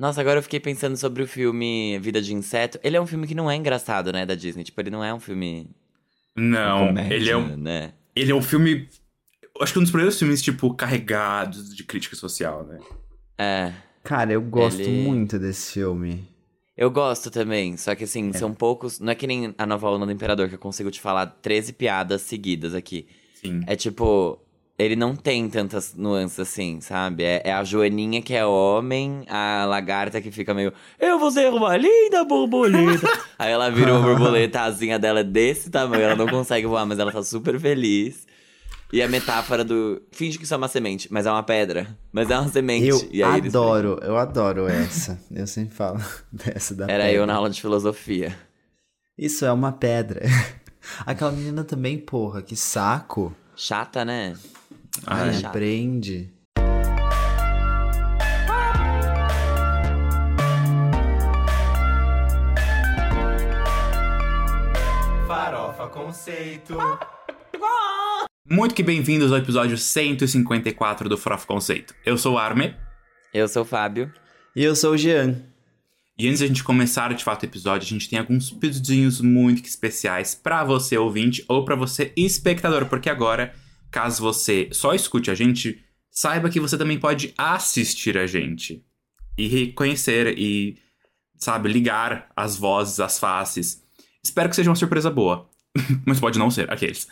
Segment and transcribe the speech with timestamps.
[0.00, 2.80] Nossa, agora eu fiquei pensando sobre o filme Vida de Inseto.
[2.82, 4.64] Ele é um filme que não é engraçado, né, da Disney.
[4.64, 5.68] Tipo, ele não é um filme.
[6.34, 7.92] Não, comédia, ele é um, né?
[8.16, 8.88] ele é um filme.
[9.60, 12.78] Acho que um dos primeiros filmes, tipo, carregados de crítica social, né?
[13.36, 13.72] É.
[14.02, 16.26] Cara, eu gosto Ele- muito desse filme.
[16.74, 19.00] Eu gosto também, só que assim, são poucos.
[19.00, 21.74] Não é que nem a nova onda do Imperador, que eu consigo te falar 13
[21.74, 23.06] piadas seguidas aqui.
[23.34, 23.60] Sim.
[23.66, 24.40] É tipo.
[24.80, 27.22] Ele não tem tantas nuances assim, sabe?
[27.22, 30.72] É, é a Joaninha que é homem, a lagarta que fica meio.
[30.98, 33.06] Eu vou ser uma linda borboleta.
[33.38, 36.86] Aí ela vira uma borboleta, a asinha dela é desse tamanho, ela não consegue voar,
[36.86, 38.26] mas ela tá super feliz.
[38.92, 40.00] E a metáfora do.
[40.10, 41.86] Finge que isso é uma semente, mas é uma pedra.
[42.10, 42.88] Mas é uma semente.
[42.88, 45.20] Eu aí eles adoro, eu adoro essa.
[45.30, 46.00] Eu sempre falo
[46.32, 47.12] dessa da Era pedra.
[47.12, 48.36] eu na aula de filosofia.
[49.16, 50.22] Isso é uma pedra.
[51.04, 53.32] Aquela menina também, porra, que saco.
[53.54, 54.34] Chata, né?
[55.06, 55.32] Ah, Ai, é.
[55.32, 55.52] chato.
[55.52, 56.32] Prende.
[65.26, 66.76] Farofa Conceito.
[68.48, 71.94] Muito que bem-vindos ao episódio 154 do Frof Conceito.
[72.04, 72.74] Eu sou o Arme.
[73.32, 74.12] Eu sou o Fábio.
[74.56, 75.42] E eu sou o Jean.
[76.18, 79.20] E antes de a gente começar de fato o episódio, a gente tem alguns pedidinhos
[79.20, 83.54] muito especiais pra você ouvinte ou pra você espectador, porque agora,
[83.90, 88.84] caso você só escute a gente, saiba que você também pode assistir a gente
[89.36, 90.78] e reconhecer e,
[91.36, 93.82] sabe, ligar as vozes, as faces.
[94.22, 95.48] Espero que seja uma surpresa boa,
[96.06, 97.08] mas pode não ser, aqueles.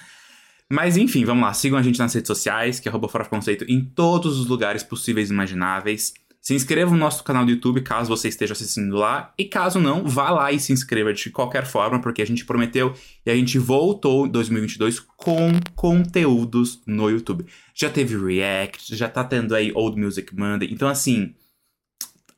[0.71, 3.83] Mas enfim, vamos lá, sigam a gente nas redes sociais, que é Fora Conceito, em
[3.83, 6.13] todos os lugares possíveis e imagináveis.
[6.49, 9.35] Se inscreva no nosso canal do YouTube caso você esteja assistindo lá.
[9.37, 12.95] E caso não, vá lá e se inscreva de qualquer forma, porque a gente prometeu
[13.27, 17.45] e a gente voltou em 2022 com conteúdos no YouTube.
[17.75, 20.73] Já teve React, já tá tendo aí Old Music Monday.
[20.73, 21.35] Então, assim,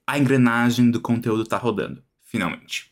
[0.05, 2.90] a engrenagem do conteúdo tá rodando, finalmente.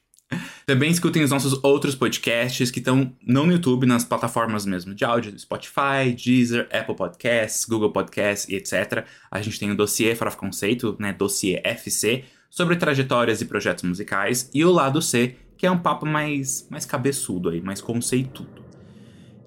[0.69, 5.03] Também escutem os nossos outros podcasts que estão não no YouTube, nas plataformas mesmo de
[5.03, 9.07] áudio, Spotify, Deezer, Apple Podcasts, Google Podcasts e etc.
[9.31, 14.51] A gente tem o dossiê Fora Conceito, né, dossiê FC, sobre trajetórias e projetos musicais,
[14.53, 18.63] e o lado C, que é um papo mais, mais cabeçudo aí, mais conceitudo.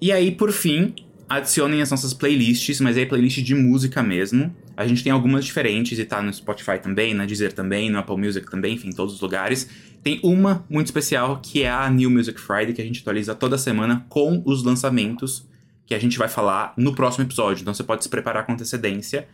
[0.00, 0.92] E aí, por fim,
[1.28, 4.52] adicionem as nossas playlists, mas aí playlist de música mesmo.
[4.76, 8.16] A gente tem algumas diferentes e tá no Spotify também, na Deezer também, no Apple
[8.16, 9.68] Music também, enfim, em todos os lugares.
[10.02, 13.58] Tem uma muito especial que é a New Music Friday, que a gente atualiza toda
[13.58, 15.46] semana com os lançamentos
[15.86, 17.62] que a gente vai falar no próximo episódio.
[17.62, 19.28] Então você pode se preparar com antecedência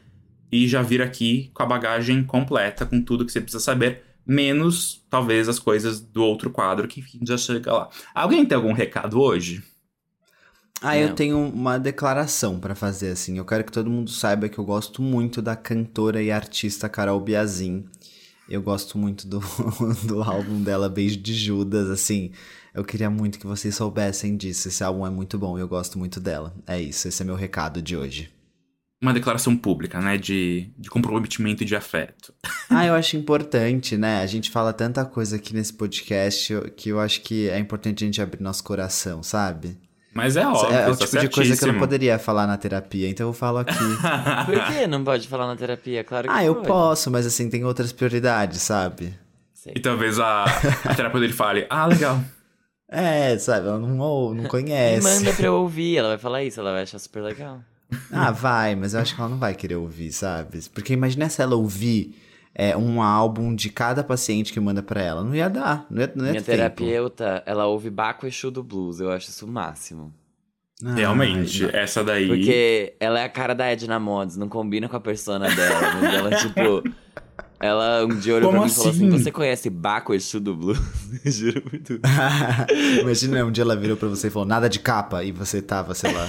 [0.51, 5.05] e já vir aqui com a bagagem completa, com tudo que você precisa saber, menos
[5.09, 7.89] talvez as coisas do outro quadro que já chega lá.
[8.15, 9.63] Alguém tem algum recado hoje?
[10.81, 11.15] Ah, eu Não.
[11.15, 13.37] tenho uma declaração pra fazer, assim.
[13.37, 17.21] Eu quero que todo mundo saiba que eu gosto muito da cantora e artista Carol
[17.21, 17.85] Biazin.
[18.49, 19.41] Eu gosto muito do,
[20.07, 22.31] do álbum dela, Beijo de Judas, assim.
[22.73, 24.69] Eu queria muito que vocês soubessem disso.
[24.69, 26.55] Esse álbum é muito bom e eu gosto muito dela.
[26.67, 28.31] É isso, esse é meu recado de hoje.
[29.03, 30.17] Uma declaração pública, né?
[30.17, 32.33] De, de comprometimento e de afeto.
[32.71, 34.21] Ah, eu acho importante, né?
[34.21, 38.07] A gente fala tanta coisa aqui nesse podcast que eu acho que é importante a
[38.07, 39.77] gente abrir nosso coração, sabe?
[40.19, 43.09] Mas é óbvio, é o tipo de coisa que eu não poderia falar na terapia,
[43.09, 43.73] então eu falo aqui.
[44.47, 46.03] Por que não pode falar na terapia?
[46.03, 46.67] Claro que ah, eu pode.
[46.67, 49.15] posso, mas assim, tem outras prioridades, sabe?
[49.55, 49.75] Sei.
[49.77, 52.21] E talvez a, a terapeuta dele fale, ah, legal.
[52.91, 53.69] É, sabe?
[53.69, 55.03] Ela não, ou- não Me conhece.
[55.03, 57.61] manda pra eu ouvir, ela vai falar isso, ela vai achar super legal.
[58.13, 60.61] Ah, vai, mas eu acho que ela não vai querer ouvir, sabe?
[60.75, 62.15] Porque imagina se ela ouvir
[62.59, 65.23] é, um álbum de cada paciente que manda pra ela.
[65.23, 66.77] Não ia dar, não ia, não ia Minha ter tempo.
[66.77, 70.13] terapeuta, ela ouve Baco Exu do Blues, eu acho isso o máximo.
[70.85, 71.71] Ai, Realmente, não.
[71.71, 72.27] essa daí.
[72.27, 75.81] Porque ela é a cara da Edna Mods, não combina com a persona dela.
[76.03, 76.83] Mas ela, tipo.
[77.61, 79.19] Ela um dia olhou Como pra mim e falou assim: assim?
[79.19, 80.79] Você conhece Baco Exu do Blues?
[81.27, 81.99] Juro muito.
[83.03, 85.93] Imagina um dia ela virou pra você e falou nada de capa e você tava,
[85.95, 86.29] sei lá.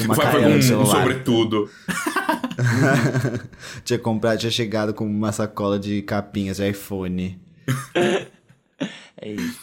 [0.00, 0.96] uma Vai cara com no um celular.
[0.98, 1.68] sobretudo.
[3.84, 7.40] tinha comprado, tinha chegado com uma sacola de capinhas de iPhone.
[9.16, 9.60] É isso.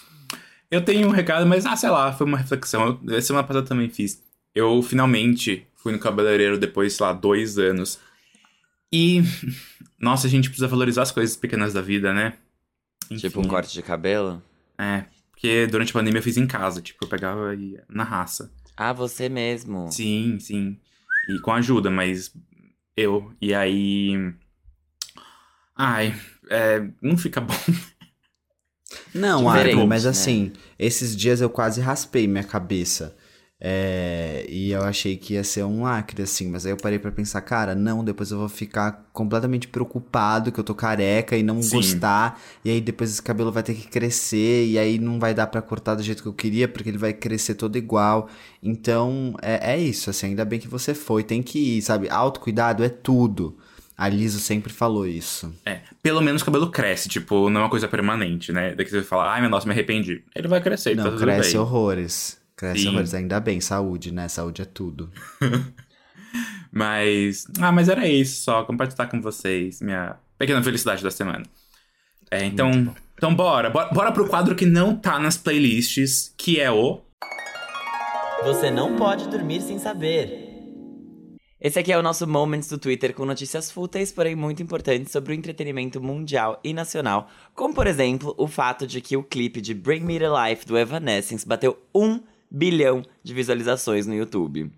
[0.72, 3.00] Eu tenho um recado, mas, ah, sei lá, foi uma reflexão.
[3.08, 4.22] Eu, semana passada também fiz.
[4.54, 8.00] Eu finalmente fui no cabeleireiro depois, sei lá, dois anos.
[8.92, 9.22] E,
[10.00, 12.34] nossa, a gente precisa valorizar as coisas pequenas da vida, né?
[13.18, 14.42] Tipo um Enfim, corte de cabelo.
[14.78, 18.04] É, porque durante a pandemia eu fiz em casa, tipo, eu pegava e ia na
[18.04, 18.52] raça.
[18.78, 19.92] Ah, você mesmo.
[19.92, 20.78] Sim, sim.
[21.28, 22.31] E com ajuda, mas
[23.00, 23.31] eu.
[23.42, 24.13] E aí.
[25.75, 26.13] Ai,
[26.50, 27.54] é, não fica bom.
[29.13, 30.10] Não, Diferente, Arthur, mas né?
[30.10, 33.16] assim, esses dias eu quase raspei minha cabeça.
[33.62, 37.12] É, e eu achei que ia ser um lacre, assim, mas aí eu parei pra
[37.12, 41.62] pensar, cara, não, depois eu vou ficar completamente preocupado que eu tô careca e não
[41.62, 41.76] Sim.
[41.76, 45.48] gostar, e aí depois esse cabelo vai ter que crescer, e aí não vai dar
[45.48, 48.30] pra cortar do jeito que eu queria, porque ele vai crescer todo igual.
[48.64, 52.10] Então, é, é isso, assim, ainda bem que você foi, tem que ir, sabe?
[52.10, 53.58] Autocuidado é tudo.
[53.98, 55.54] A Liso sempre falou isso.
[55.66, 58.74] É, pelo menos o cabelo cresce, tipo, não é uma coisa permanente, né?
[58.74, 60.24] Daqui você fala, ai, meu nossa, me arrependi.
[60.34, 61.60] Ele vai crescer, tá Não, tudo cresce bem.
[61.60, 62.38] horrores.
[62.60, 64.28] Cresce ainda bem, saúde, né?
[64.28, 65.10] Saúde é tudo.
[66.70, 67.48] Mas.
[67.58, 71.44] Ah, mas era isso, só compartilhar com vocês minha pequena felicidade da semana.
[72.30, 72.94] É, então.
[73.16, 77.02] Então bora, bora, bora pro quadro que não tá nas playlists, que é o.
[78.44, 80.48] Você não pode dormir sem saber.
[81.62, 85.34] Esse aqui é o nosso Moments do Twitter com notícias fúteis, porém muito importantes sobre
[85.34, 89.74] o entretenimento mundial e nacional, como por exemplo o fato de que o clipe de
[89.74, 94.72] Bring Me to Life do Evanescence bateu um bilhão de visualizações no YouTube.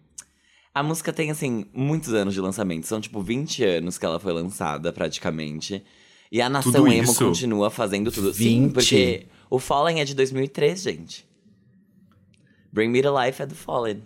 [0.73, 4.31] A música tem, assim, muitos anos de lançamento, são tipo 20 anos que ela foi
[4.31, 5.83] lançada praticamente.
[6.31, 7.25] E a nação Tudo emo isso?
[7.25, 8.33] continua fazendo tudo.
[8.33, 8.73] Sim, 20?
[8.73, 11.27] porque o Fallen é de 2003, gente.
[12.71, 14.01] Bring Me to Life é do Fallen.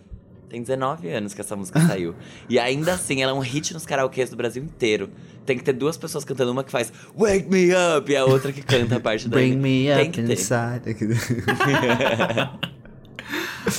[0.48, 2.16] Tem 19 anos que essa música saiu.
[2.48, 5.08] E ainda assim, ela é um hit nos karaokês do Brasil inteiro.
[5.44, 8.52] Tem que ter duas pessoas cantando, uma que faz Wake Me Up e a outra
[8.52, 10.82] que canta a parte da Bring me Tem up inside.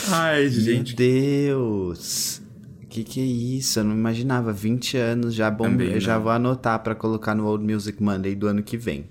[0.10, 0.96] Ai, Meu gente.
[0.96, 2.42] Deus.
[2.90, 3.80] Que que é isso?
[3.80, 4.52] Eu não imaginava.
[4.52, 5.66] 20 anos já bom.
[5.66, 6.24] Também eu já não.
[6.24, 9.06] vou anotar pra colocar no Old Music Monday do ano que vem.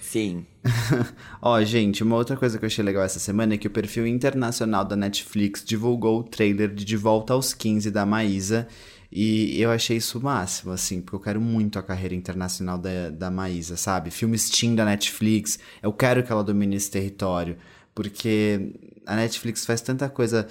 [0.00, 0.46] Sim.
[1.40, 4.06] Ó, gente, uma outra coisa que eu achei legal essa semana é que o perfil
[4.06, 8.68] internacional da Netflix divulgou o trailer de De Volta aos 15 da Maísa.
[9.10, 13.10] E eu achei isso o máximo, assim, porque eu quero muito a carreira internacional da,
[13.10, 14.10] da Maísa, sabe?
[14.10, 17.58] Filmes teen da Netflix, eu quero que ela domine esse território.
[17.94, 18.72] Porque
[19.06, 20.46] a Netflix faz tanta coisa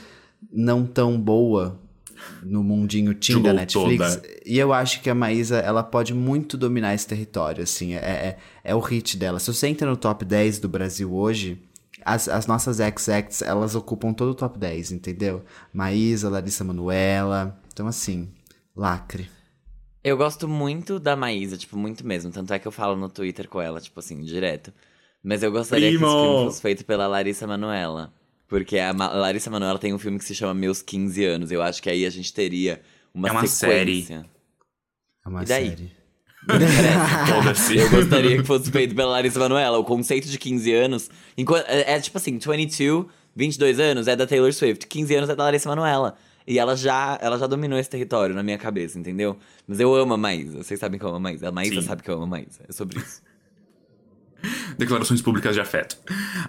[0.52, 1.80] não tão boa
[2.44, 4.16] no mundinho teen da Netflix.
[4.16, 4.30] toda.
[4.46, 8.38] E eu acho que a Maísa, ela pode muito dominar esse território, assim, é, é,
[8.64, 9.40] é o hit dela.
[9.40, 11.62] Se você entra no top 10 do Brasil hoje,
[12.04, 15.44] as, as nossas ex-acts, elas ocupam todo o top 10, entendeu?
[15.74, 18.30] Maísa, Larissa Manoela, então assim,
[18.76, 19.30] lacre.
[20.04, 22.32] Eu gosto muito da Maísa, tipo, muito mesmo.
[22.32, 24.74] Tanto é que eu falo no Twitter com ela, tipo assim, direto.
[25.24, 26.12] Mas eu gostaria que Primo!
[26.12, 28.12] esse filme fosse feito pela Larissa Manoela.
[28.52, 31.52] Porque a Ma- Larissa Manoela tem um filme que se chama Meus 15 Anos.
[31.54, 32.82] Eu acho que aí a gente teria
[33.14, 34.26] uma, É uma sequência.
[35.26, 35.70] É uma E daí?
[35.70, 35.92] série.
[37.80, 39.78] Eu gostaria que fosse feito pela Larissa Manoela.
[39.78, 41.10] O conceito de 15 anos.
[41.38, 45.36] enquanto- é, é tipo assim, 22, 22 anos é da Taylor Swift, 15 anos é
[45.36, 46.18] da Larissa Manoela.
[46.46, 49.38] E ela já, ela já dominou esse território na minha cabeça, entendeu?
[49.66, 50.62] Mas eu amo a Maísa.
[50.64, 51.48] Vocês sabem que eu amo a Maísa.
[51.48, 51.88] A Maísa Sim.
[51.88, 52.60] sabe que eu amo a Maísa.
[52.68, 53.22] É sobre isso.
[54.82, 55.96] Declarações públicas de afeto.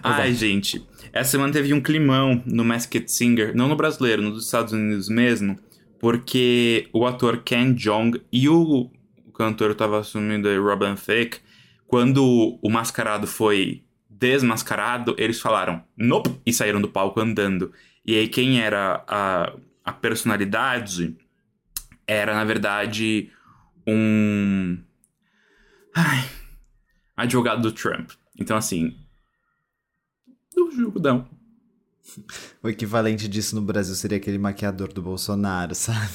[0.01, 0.83] Ai, gente.
[1.13, 5.07] Essa semana teve um climão no Masked Singer, não no brasileiro, no dos Estados Unidos
[5.07, 5.59] mesmo,
[5.99, 8.89] porque o ator Ken Jeong e o
[9.35, 11.41] cantor tava assumindo aí, Robin Thicke,
[11.85, 17.71] quando o mascarado foi desmascarado, eles falaram nope e saíram do palco andando.
[18.03, 19.53] E aí quem era a,
[19.85, 21.15] a personalidade
[22.07, 23.29] era, na verdade,
[23.85, 24.79] um.
[25.93, 26.25] Ai,
[27.15, 28.09] advogado do Trump.
[28.39, 28.95] Então, assim.
[30.55, 31.27] Do julgudão.
[32.61, 36.09] O equivalente disso no Brasil seria aquele maquiador do Bolsonaro, sabe?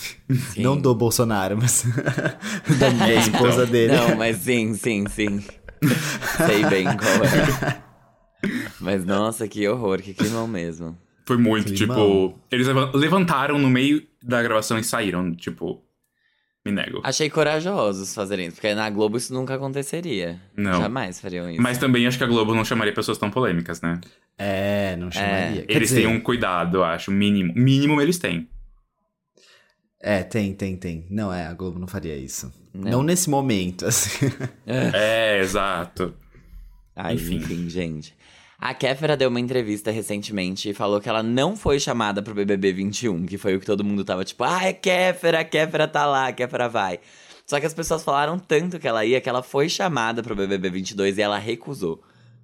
[0.53, 0.63] Sim.
[0.63, 1.85] Não do Bolsonaro, mas
[2.79, 3.67] da, da É, esposa então.
[3.73, 3.97] dele.
[3.97, 5.43] Não, mas sim, sim, sim.
[6.47, 7.83] Sei bem qual é.
[8.81, 10.97] Mas nossa, que horror, que climão mesmo.
[11.27, 11.97] Foi muito, Climão.
[12.29, 12.39] tipo.
[12.51, 15.83] Eles leva- levantaram no meio da gravação e saíram, tipo.
[16.65, 17.01] Me nego.
[17.05, 20.41] Achei corajosos fazerem isso, porque na Globo isso nunca aconteceria.
[20.57, 20.81] Não.
[20.83, 21.63] Jamais fariam isso.
[21.63, 24.01] Mas também acho que a Globo não chamaria pessoas tão polêmicas, né?
[24.37, 25.63] É, não chamaria.
[25.63, 27.53] Quer eles dizer, têm um cuidado, eu acho, mínimo.
[27.55, 28.49] Mínimo eles têm.
[30.01, 31.07] É, tem, tem, tem.
[31.11, 32.53] Não, é, a Globo não faria isso.
[32.73, 32.91] Não.
[32.91, 34.27] Não, nesse momento, assim.
[34.67, 36.15] É, exato.
[36.95, 37.37] Ai, Enfim.
[37.37, 37.69] enfim.
[37.69, 38.15] gente.
[38.61, 42.73] A Kéfera deu uma entrevista recentemente e falou que ela não foi chamada pro BBB
[42.73, 46.05] 21, que foi o que todo mundo tava tipo, ah, é Kéfera, a Kéfera tá
[46.05, 46.99] lá, a Kéfera vai.
[47.47, 50.71] Só que as pessoas falaram tanto que ela ia que ela foi chamada pro BBB
[50.71, 52.03] 22 e ela recusou.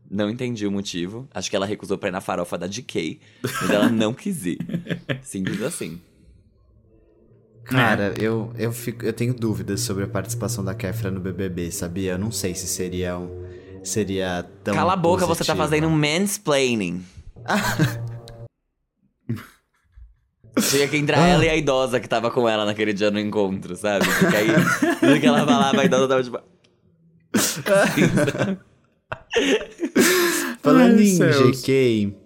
[0.09, 1.28] Não entendi o motivo.
[1.35, 4.59] Acho que ela recusou pra ir na farofa da DK, mas ela não quis ir.
[5.23, 6.00] Simples assim.
[7.64, 8.25] Cara, É.
[8.25, 12.12] eu, eu, fico, eu tenho dúvidas sobre a participação da Kefra no BBB, sabia?
[12.12, 13.47] Eu não sei se seria um,
[13.85, 15.57] seria tão Cala a boca, você tá positiva.
[15.64, 17.05] fazendo um mansplaining.
[20.71, 23.75] Tinha que entrar ela e a idosa que tava com ela naquele dia no encontro,
[23.76, 24.07] sabe?
[24.07, 24.47] Porque aí,
[25.00, 26.38] tudo que ela falava, a idosa tava tipo.
[30.62, 31.61] Falando Ai, em céus.
[31.61, 32.17] GK,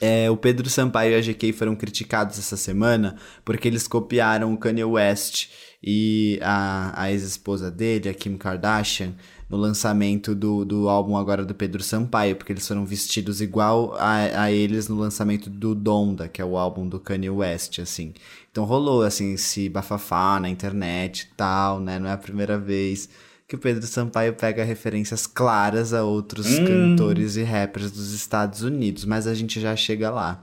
[0.00, 4.58] É, o Pedro Sampaio e a GK foram criticados essa semana porque eles copiaram o
[4.58, 5.48] Kanye West
[5.82, 9.14] e a, a ex-esposa dele, a Kim Kardashian,
[9.48, 14.42] no lançamento do, do álbum agora do Pedro Sampaio, porque eles foram vestidos igual a,
[14.42, 18.12] a eles no lançamento do Donda, que é o álbum do Kanye West, assim.
[18.50, 21.98] Então rolou, assim, esse bafafá na internet e tal, né?
[21.98, 23.08] Não é a primeira vez
[23.46, 26.64] que o Pedro Sampaio pega referências claras a outros Hum.
[26.66, 30.42] cantores e rappers dos Estados Unidos, mas a gente já chega lá.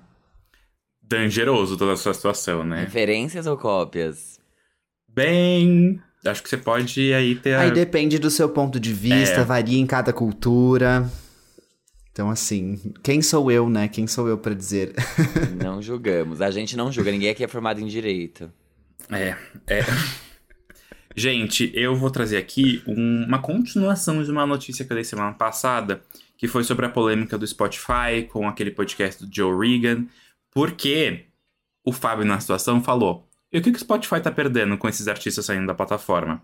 [1.02, 2.82] Dangeroso toda essa situação, né?
[2.86, 4.40] Referências ou cópias?
[5.10, 6.02] Bem.
[6.26, 7.54] Acho que você pode aí ter.
[7.56, 9.44] a- Aí depende do seu ponto de vista, É.
[9.44, 11.10] varia em cada cultura.
[12.12, 13.88] Então, assim, quem sou eu, né?
[13.88, 14.94] Quem sou eu pra dizer?
[15.62, 16.42] Não julgamos.
[16.42, 17.12] A gente não julga.
[17.12, 18.52] Ninguém aqui é formado em direito.
[19.12, 19.36] É,
[19.68, 19.82] é.
[21.16, 25.34] Gente, eu vou trazer aqui um- uma continuação de uma notícia que eu dei semana
[25.34, 26.02] passada,
[26.38, 30.06] que foi sobre a polêmica do Spotify com aquele podcast do Joe Regan,
[30.52, 31.26] porque
[31.86, 35.08] o Fábio na situação falou: e o que, que o Spotify tá perdendo com esses
[35.08, 36.42] artistas saindo da plataforma?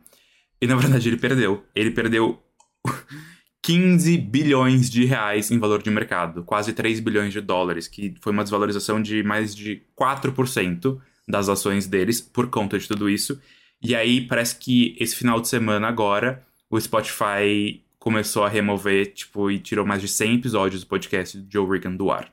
[0.62, 1.66] E na verdade ele perdeu.
[1.76, 2.40] Ele perdeu
[3.64, 8.32] 15 bilhões de reais em valor de mercado, quase 3 bilhões de dólares, que foi
[8.32, 13.42] uma desvalorização de mais de 4% das ações deles por conta de tudo isso.
[13.82, 19.50] E aí parece que esse final de semana agora o Spotify começou a remover, tipo,
[19.50, 22.32] e tirou mais de 100 episódios do podcast do Joe Rogan do ar.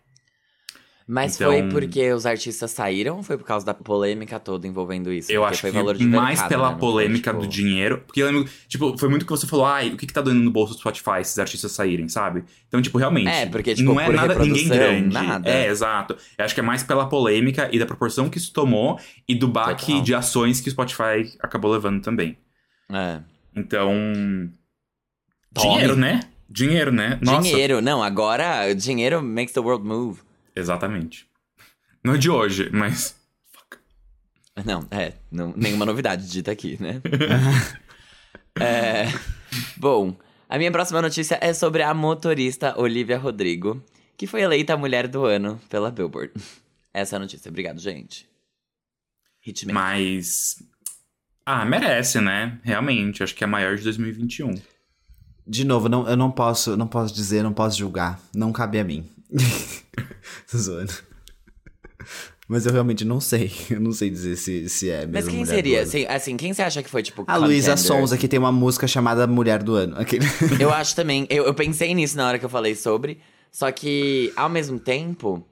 [1.08, 5.12] Mas Então- foi porque os artistas saíram ou foi por causa da polêmica toda envolvendo
[5.12, 5.30] isso?
[5.30, 6.72] Eu Porque acho foi que valor de mais mercado, pela né?
[6.72, 8.02] Não foi, polêmica tipo- do dinheiro.
[8.04, 10.40] Porque eu lembro, tipo, foi muito que você falou, ai, o que que tá dando
[10.40, 12.42] no bolso do Spotify esses artistas saírem, sabe?
[12.66, 13.28] Então, tipo, realmente.
[13.28, 15.14] É, porque, tipo, não é nada, ninguém grande.
[15.14, 15.48] nada.
[15.48, 16.16] É, exato.
[16.36, 18.98] Eu acho que é mais pela polêmica e da proporção que isso tomou
[19.28, 20.02] e do baque Total.
[20.02, 22.36] de ações que o Spotify acabou levando também.
[22.90, 23.20] É.
[23.54, 23.92] Então.
[25.54, 25.68] Tome.
[25.74, 26.20] Dinheiro, né?
[26.50, 27.18] Dinheiro, né?
[27.22, 27.42] Nossa.
[27.42, 30.20] Dinheiro, não, agora dinheiro makes the world move.
[30.56, 31.28] Exatamente.
[32.02, 33.14] Não é de hoje, mas.
[34.64, 37.00] Não, é, não, nenhuma novidade dita aqui, né?
[38.58, 39.04] É,
[39.76, 40.16] bom,
[40.48, 43.82] a minha próxima notícia é sobre a motorista Olivia Rodrigo,
[44.16, 46.32] que foi eleita a mulher do ano pela Billboard.
[46.92, 47.50] Essa é a notícia.
[47.50, 48.26] Obrigado, gente.
[49.46, 49.74] Hitman.
[49.74, 50.62] Mas.
[51.44, 52.58] Ah, merece, né?
[52.62, 53.22] Realmente.
[53.22, 54.54] Acho que é a maior de 2021.
[55.46, 58.18] De novo, não, eu não posso, não posso dizer, não posso julgar.
[58.34, 59.06] Não cabe a mim.
[60.50, 60.92] Tô zoando.
[62.48, 63.50] Mas eu realmente não sei.
[63.68, 65.76] Eu não sei dizer se, se é mesmo Mas quem mulher seria?
[65.78, 65.88] do ano.
[65.88, 67.76] Assim, assim, quem você acha que foi, tipo, A Luísa?
[67.76, 69.98] Sonza, que tem uma música chamada Mulher do Ano.
[69.98, 70.24] Aquele...
[70.60, 71.26] Eu acho também.
[71.28, 73.18] Eu, eu pensei nisso na hora que eu falei sobre.
[73.50, 75.44] Só que, ao mesmo tempo,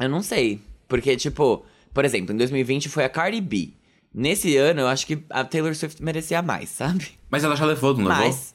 [0.00, 0.60] eu não sei.
[0.86, 3.70] Porque, tipo, por exemplo, em 2020 foi a Cardi B.
[4.14, 7.18] Nesse ano, eu acho que a Taylor Swift merecia mais, sabe?
[7.28, 8.24] Mas ela já levou, não levou?
[8.24, 8.54] Mas.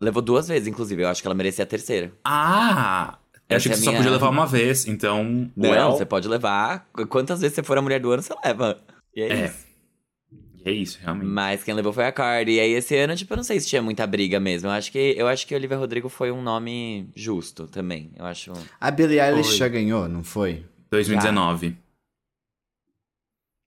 [0.00, 1.02] Levou duas vezes, inclusive.
[1.02, 2.12] Eu acho que ela merecia a terceira.
[2.24, 3.18] Ah!
[3.50, 5.50] Eu Essa achei é que você só podia levar uma vez, então.
[5.56, 6.86] Não, well, você pode levar.
[7.08, 8.78] Quantas vezes você for a mulher do ano, você leva.
[9.16, 9.44] E é, É.
[9.46, 9.68] isso.
[10.64, 11.28] É isso, realmente.
[11.28, 12.52] Mas quem levou foi a Cardi.
[12.52, 14.68] E aí, esse ano, tipo, eu não sei se tinha muita briga mesmo.
[14.68, 18.10] Eu acho que, eu acho que Olivia Rodrigo foi um nome justo também.
[18.18, 18.52] Eu acho.
[18.78, 20.66] A Billie Eilish já ganhou, não foi?
[20.90, 21.74] 2019.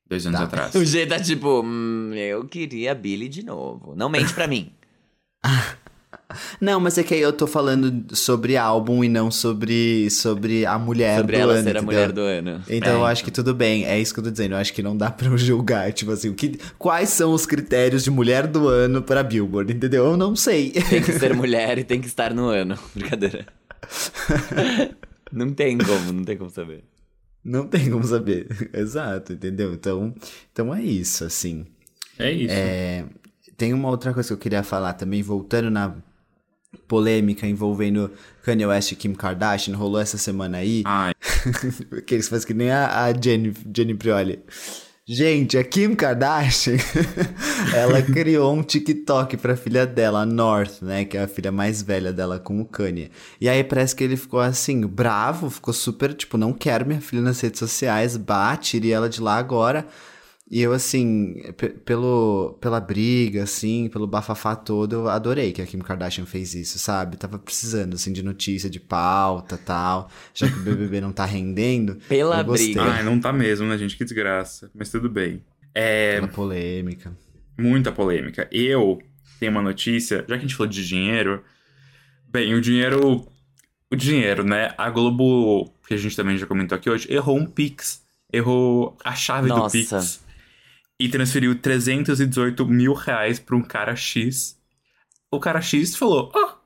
[0.08, 0.46] Dois anos Tá.
[0.46, 0.76] atrás.
[0.76, 3.96] O G tá tipo, hum, eu queria a Billy de novo.
[3.96, 4.72] Não mente pra mim.
[6.62, 10.80] Não, mas é que aí eu tô falando sobre álbum e não sobre, sobre a
[10.80, 11.64] mulher Sobre do ela ano.
[11.64, 12.64] ser a mulher do ano.
[12.70, 14.54] Então É, eu acho que tudo bem, é isso que eu tô dizendo.
[14.54, 17.46] Eu acho que não dá pra eu julgar, tipo assim, o que, quais são os
[17.46, 20.06] critérios de mulher do ano pra Billboard, entendeu?
[20.06, 20.72] Eu não sei.
[20.72, 22.78] Tem que ser mulher e tem que estar no ano.
[22.96, 23.46] Brincadeira.
[25.32, 26.84] não tem como, não tem como saber.
[27.44, 28.48] Não tem como saber.
[28.74, 29.74] Exato, entendeu?
[29.74, 30.14] Então,
[30.52, 31.66] então é isso, assim.
[32.20, 32.54] É isso.
[32.54, 33.04] É,
[33.62, 35.94] tem uma outra coisa que eu queria falar também, voltando na
[36.88, 38.10] polêmica envolvendo
[38.42, 40.82] Kanye West e Kim Kardashian, rolou essa semana aí.
[40.84, 41.14] Ai,
[42.08, 44.40] que eles fazem que nem a, a Jenny, Jenny Prioli.
[45.08, 46.78] Gente, a Kim Kardashian,
[47.76, 51.06] ela criou um TikTok pra filha dela, a North, né?
[51.06, 53.12] Que é a filha mais velha dela com o Kanye.
[53.40, 57.22] E aí parece que ele ficou assim, bravo, ficou super, tipo, não quero minha filha
[57.22, 59.86] nas redes sociais, bate, tire ela de lá agora.
[60.54, 65.66] E eu, assim, pe- pelo, pela briga, assim, pelo bafafá todo, eu adorei que a
[65.66, 67.16] Kim Kardashian fez isso, sabe?
[67.16, 70.10] Tava precisando, assim, de notícia, de pauta tal.
[70.34, 71.96] Já que o BBB não tá rendendo.
[72.10, 72.84] Pela briga.
[72.84, 73.96] ai, não tá mesmo, né, gente?
[73.96, 74.70] Que desgraça.
[74.76, 75.42] Mas tudo bem.
[75.74, 77.16] É Pela polêmica.
[77.58, 78.46] muita polêmica.
[78.52, 79.00] Eu
[79.40, 81.42] tenho uma notícia, já que a gente falou de dinheiro.
[82.28, 83.26] Bem, o dinheiro.
[83.90, 84.74] O dinheiro, né?
[84.78, 88.02] A Globo, que a gente também já comentou aqui hoje, errou um Pix.
[88.34, 89.78] Errou a chave do Nossa.
[89.78, 90.22] Pix.
[91.04, 94.58] E transferiu 318 mil reais pra um cara X.
[95.32, 96.58] O cara X falou: Ah,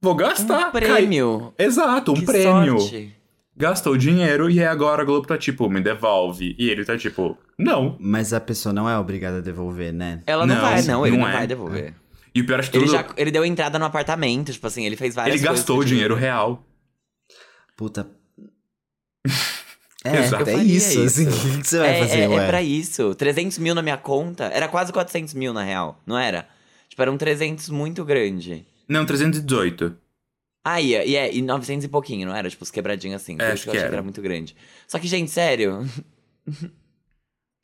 [0.00, 0.68] vou gastar.
[0.68, 1.52] Um prêmio.
[1.56, 2.78] Cai- Exato, um Que prêmio.
[2.80, 3.14] sorte.
[3.56, 6.54] gastou dinheiro e aí agora a Globo tá tipo, me devolve.
[6.58, 7.96] E ele tá tipo, não.
[8.00, 10.22] Mas a pessoa não é obrigada a devolver, né?
[10.26, 11.36] Ela não, Não, vai, não, ele não não, é.
[11.36, 11.94] vai devolver.
[12.34, 12.96] E o pior é que Ele, tudo.
[12.96, 15.84] já, ele deu entrada no apartamento, tipo assim, ele fez várias Ele coisas gastou o
[15.84, 16.64] dinheiro real.
[17.76, 18.08] Puta.
[20.04, 20.48] É, Exato.
[20.48, 21.26] é Eu faria isso, assim.
[21.28, 22.44] O que você vai é, fazer, é, ué?
[22.44, 23.14] é pra isso.
[23.14, 24.44] 300 mil na minha conta.
[24.44, 26.00] Era quase 400 mil, na real.
[26.06, 26.48] Não era?
[26.88, 28.66] Tipo, era um 300 muito grande.
[28.88, 29.94] Não, 318.
[30.64, 32.48] Ah, e, e, é, e 900 e pouquinho, não era?
[32.50, 33.36] Tipo, os quebradinhos assim.
[33.38, 33.88] É, isso acho que eu que era.
[33.88, 34.56] que era muito grande.
[34.86, 35.86] Só que, gente, sério.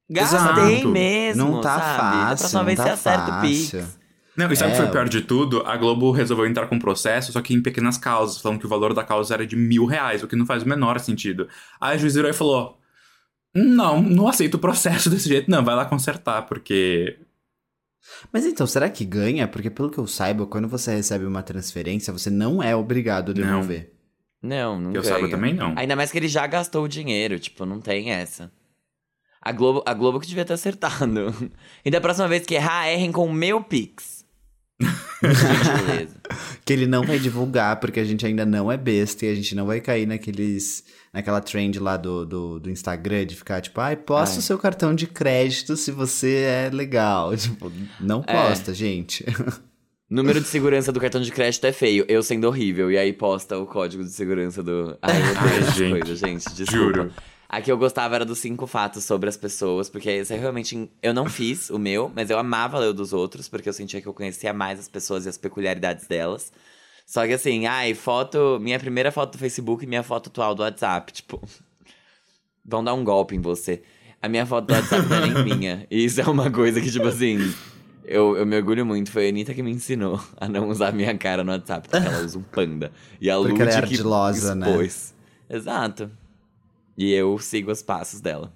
[0.08, 0.60] Exato.
[0.60, 1.80] Gastei mesmo, Não tá sabe?
[1.80, 3.80] da fácil, próxima não vez tá você acerta o fácil.
[3.80, 3.98] Pix.
[4.36, 5.62] Não, e sabe o que foi É, pior de tudo?
[5.66, 8.92] A Globo resolveu entrar com processo, só que em pequenas causas, falando que o valor
[8.92, 11.48] da causa era de mil reais, o que não faz o menor sentido.
[11.80, 12.78] Aí a juiz virou e falou:
[13.54, 17.18] Não, não aceito o processo desse jeito, não, vai lá consertar, porque.
[18.32, 19.48] Mas então, será que ganha?
[19.48, 23.34] Porque pelo que eu saiba, quando você recebe uma transferência, você não é obrigado a
[23.34, 23.92] devolver.
[24.42, 25.14] Não, não Que eu ganha.
[25.14, 25.74] saiba também não.
[25.76, 28.52] Ainda mais que ele já gastou o dinheiro, tipo, não tem essa.
[29.42, 31.34] A Globo, a Globo que devia ter acertado.
[31.84, 34.15] E da próxima vez que errar, errem com o meu Pix.
[35.22, 36.16] Gentileza.
[36.64, 39.54] Que ele não vai divulgar, porque a gente ainda não é besta e a gente
[39.54, 40.84] não vai cair naqueles.
[41.12, 44.94] naquela trend lá do, do, do Instagram de ficar tipo, ai, posta o seu cartão
[44.94, 47.34] de crédito se você é legal.
[47.36, 48.32] Tipo, não É.
[48.48, 49.24] posta, gente.
[50.08, 52.92] Número de segurança do cartão de crédito é feio, eu sendo horrível.
[52.92, 54.96] E aí posta o código de segurança do.
[55.02, 55.90] Ai, eu odeio Ai, gente.
[56.00, 56.54] coisas, gente.
[56.54, 56.76] Desculpa.
[56.84, 57.12] Juro.
[57.48, 60.90] A que eu gostava era dos cinco fatos sobre as pessoas, porque esse é realmente.
[61.02, 64.00] Eu não fiz o meu, mas eu amava ler o dos outros, porque eu sentia
[64.00, 66.52] que eu conhecia mais as pessoas e as peculiaridades delas.
[67.06, 68.58] Só que assim, ai, foto.
[68.60, 71.12] Minha primeira foto do Facebook e minha foto atual do WhatsApp.
[71.12, 71.40] Tipo.
[72.64, 73.80] Vão dar um golpe em você.
[74.20, 75.86] A minha foto do WhatsApp não é nem minha.
[75.88, 77.38] E isso é uma coisa que, tipo assim.
[78.04, 79.12] Eu, eu me orgulho muito.
[79.12, 82.24] Foi a Anitta que me ensinou a não usar minha cara no WhatsApp, porque ela
[82.24, 82.90] usa um panda.
[83.20, 84.68] E a Porque Lud ela é que ardilosa, né?
[84.68, 85.14] expôs.
[85.48, 86.10] Exato.
[86.96, 88.52] E eu sigo os passos dela.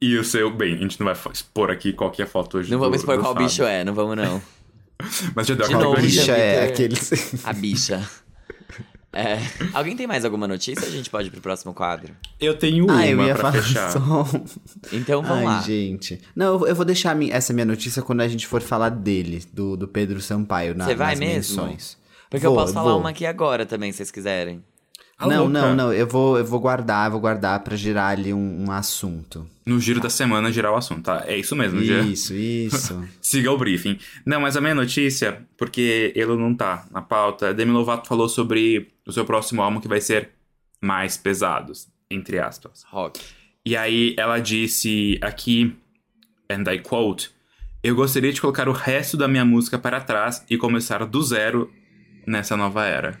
[0.00, 2.58] E o seu, bem, a gente não vai expor aqui qual que é a foto
[2.58, 2.70] hoje.
[2.70, 3.46] Não do- vamos expor do qual Fábio.
[3.48, 4.42] bicho é, não vamos não.
[5.34, 6.10] Mas já deu De a novo, categoria.
[6.20, 6.38] bicha Twitter.
[6.58, 7.46] é aqueles.
[7.46, 8.08] A bicha.
[9.14, 9.36] É.
[9.74, 10.88] Alguém tem mais alguma notícia?
[10.88, 12.16] A gente pode ir pro próximo quadro.
[12.40, 13.90] Eu tenho uma Ah, eu ia pra falar fechar.
[13.92, 14.26] só.
[14.90, 15.60] Então vamos Ai, lá.
[15.60, 16.18] gente.
[16.34, 18.88] Não, eu vou- eu deixar a minha- essa minha notícia quando a gente for falar
[18.88, 21.34] dele, do, do Pedro Sampaio, na, Você vai nas mesmo?
[21.62, 21.98] menções.
[22.30, 23.00] Porque eu Vou, posso falar vou.
[23.00, 24.64] uma aqui agora também, se vocês quiserem.
[25.26, 25.60] Não, louca.
[25.60, 25.92] não, não.
[25.92, 29.46] Eu vou, eu vou guardar, vou guardar pra gerar ali um, um assunto.
[29.64, 31.24] No giro da semana, girar o assunto, tá?
[31.26, 32.00] É isso mesmo, já.
[32.00, 33.02] Isso, isso.
[33.20, 33.98] Siga o briefing.
[34.26, 38.88] Não, mas a minha notícia, porque ele não tá na pauta, Demi Lovato falou sobre
[39.06, 40.30] o seu próximo álbum que vai ser
[40.80, 42.84] mais pesados, entre aspas.
[42.88, 43.20] Rock.
[43.64, 45.76] E aí ela disse aqui,
[46.50, 47.30] and I quote,
[47.82, 51.70] eu gostaria de colocar o resto da minha música para trás e começar do zero
[52.26, 53.20] nessa nova era.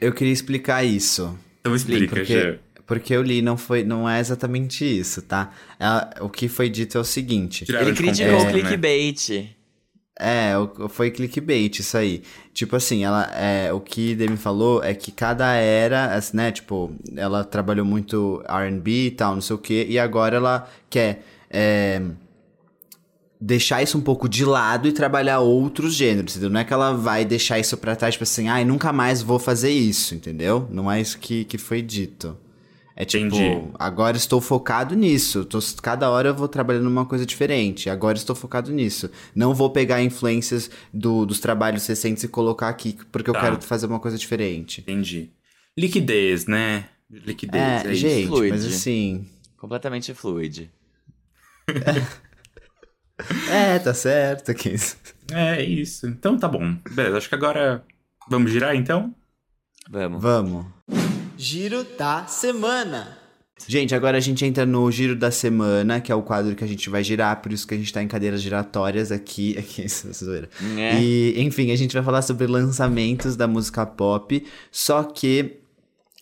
[0.00, 1.38] Eu queria explicar isso.
[1.60, 2.58] Então explica, Porque, Gê.
[2.86, 5.50] porque eu li, não, foi, não é exatamente isso, tá?
[5.78, 7.64] Ela- o que foi dito é o seguinte.
[7.64, 8.52] Tiraram Ele criticou o né?
[8.52, 9.50] clickbait.
[10.18, 12.22] É, o- foi clickbait isso aí.
[12.54, 16.94] Tipo assim, ela, é, o que Demi falou é que cada era, assim, né, tipo,
[17.14, 22.00] ela trabalhou muito R&B e tal, não sei o quê, e agora ela quer é,
[23.40, 26.50] deixar isso um pouco de lado e trabalhar outros gêneros, entendeu?
[26.50, 29.38] Não é que ela vai deixar isso pra trás, tipo assim, ai, nunca mais vou
[29.38, 30.66] fazer isso, entendeu?
[30.70, 32.36] Não é isso que, que foi dito.
[32.98, 33.68] É tipo, Entendi.
[33.78, 35.44] agora estou focado nisso.
[35.44, 37.90] Tô- cada hora eu vou trabalhando numa coisa diferente.
[37.90, 39.10] Agora estou focado nisso.
[39.34, 43.38] Não vou pegar influências do- dos trabalhos recentes e colocar aqui, porque Tá.
[43.38, 44.80] eu quero fazer uma coisa diferente.
[44.80, 45.28] Entendi.
[45.76, 46.86] Liquidez, né?
[47.10, 48.50] Liquidez, é, É, gente, Fluid.
[48.50, 49.26] mas assim.
[49.58, 50.70] Completamente fluid.
[53.50, 54.52] É, tá certo.
[54.54, 54.74] Que...
[55.32, 56.06] É isso.
[56.06, 56.76] Então tá bom.
[56.90, 57.84] Beleza, acho que agora
[58.28, 59.14] vamos girar então?
[59.90, 60.22] Vamos.
[60.22, 60.66] Vamos.
[61.36, 63.18] Giro da semana.
[63.66, 66.66] Gente, agora a gente entra no giro da semana, que é o quadro que a
[66.66, 69.56] gente vai girar, por isso que a gente tá em cadeiras giratórias aqui.
[69.58, 70.48] Aqui, essa zoeira.
[70.76, 71.00] É.
[71.00, 75.60] E, enfim, a gente vai falar sobre lançamentos da música pop, só que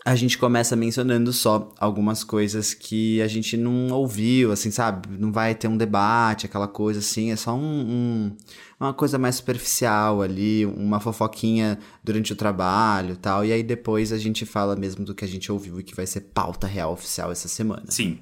[0.05, 5.09] a gente começa mencionando só algumas coisas que a gente não ouviu, assim, sabe?
[5.19, 8.37] Não vai ter um debate, aquela coisa assim, é só um, um-
[8.79, 14.12] uma coisa mais superficial ali, uma fofoquinha durante o trabalho e tal, e aí depois
[14.12, 16.93] a gente fala mesmo do que a gente ouviu e que vai ser pauta real
[16.93, 17.85] oficial essa semana.
[17.88, 18.19] Sim.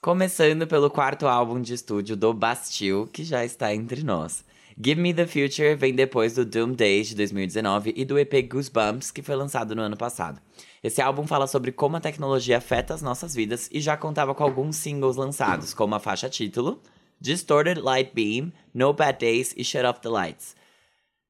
[0.00, 4.42] Começando pelo quarto álbum de estúdio do Bastille, que já está entre nós.
[4.82, 9.10] Give Me the Future vem depois do Doom Days de 2019 e do EP Goosebumps,
[9.10, 10.40] que foi lançado no ano passado.
[10.82, 14.42] Esse álbum fala sobre como a tecnologia afeta as nossas vidas e já contava com
[14.42, 16.80] alguns singles lançados, como a faixa título,
[17.20, 20.56] Distorted Light Beam, No Bad Days e Shut Off the Lights.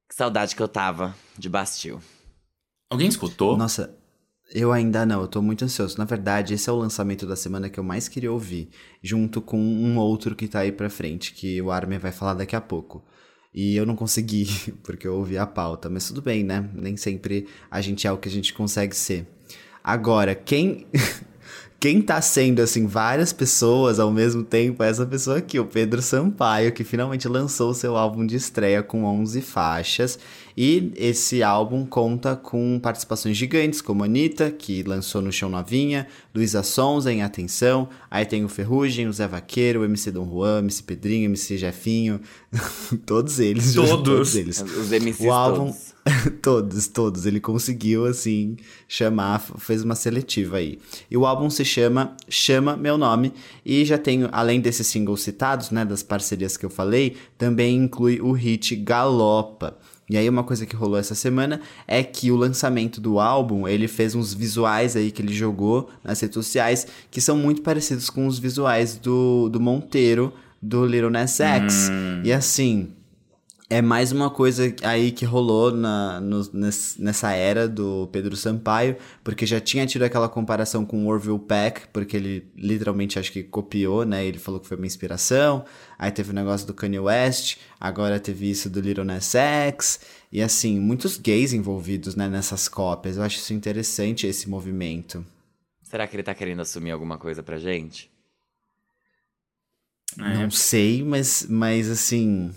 [0.08, 1.98] Que saudade que eu tava de Bastille.
[2.88, 3.56] Alguém escutou?
[3.56, 3.96] Nossa,
[4.52, 5.96] Eu ainda não, eu tô muito ansioso.
[5.98, 8.68] Na verdade, esse é o lançamento da semana que eu mais queria ouvir,
[9.02, 12.56] junto com um outro que tá aí pra frente, que o Armin vai falar daqui
[12.56, 13.04] a pouco.
[13.54, 14.46] E eu não consegui,
[14.82, 16.68] porque eu ouvi a pauta, mas tudo bem, né?
[16.72, 19.26] Nem sempre a gente é o que a gente consegue ser.
[19.82, 20.86] Agora, quem
[21.80, 26.02] quem tá sendo assim várias pessoas ao mesmo tempo é essa pessoa aqui, o Pedro
[26.02, 30.18] Sampaio, que finalmente lançou seu álbum de estreia com 11 faixas.
[30.54, 36.62] E esse álbum conta com participações gigantes, como Anitta, que lançou no Chão Novinha, Luísa
[36.62, 40.82] Sonza em Atenção, aí tem o Ferrugem, o Zé Vaqueiro, o MC Dom Juan, MC
[40.82, 42.20] Pedrinho, MC Jefinho,
[43.06, 43.72] todos eles.
[43.72, 44.02] Todos.
[44.02, 44.60] todos eles.
[44.60, 45.89] Os MCs O álbum, todos.
[46.42, 47.26] todos, todos.
[47.26, 48.56] Ele conseguiu, assim,
[48.88, 50.78] chamar, fez uma seletiva aí.
[51.10, 53.32] E o álbum se chama Chama Meu Nome.
[53.64, 58.20] E já tem, além desses singles citados, né, das parcerias que eu falei, também inclui
[58.20, 59.76] o hit Galopa.
[60.08, 63.86] E aí uma coisa que rolou essa semana é que o lançamento do álbum, ele
[63.86, 68.26] fez uns visuais aí que ele jogou nas redes sociais, que são muito parecidos com
[68.26, 71.90] os visuais do, do Monteiro, do Little Nas X.
[72.24, 72.88] E assim,
[73.70, 78.96] é mais uma coisa aí que rolou na, no- nes- nessa era do Pedro Sampaio,
[79.24, 83.44] porque já tinha tido aquela comparação com o Orville Peck, porque ele literalmente acho que
[83.44, 84.24] copiou, né?
[84.26, 85.64] Ele falou que foi uma inspiração.
[85.96, 90.00] Aí teve o negócio do Kanye West, agora teve isso do Little Nas X.
[90.32, 93.16] E assim, muitos gays envolvidos né, nessas cópias.
[93.16, 95.24] Eu acho isso interessante, esse movimento.
[95.82, 98.10] Será que ele tá querendo assumir alguma coisa pra gente?
[100.18, 100.34] É.
[100.38, 102.52] Não sei, mas, mas assim.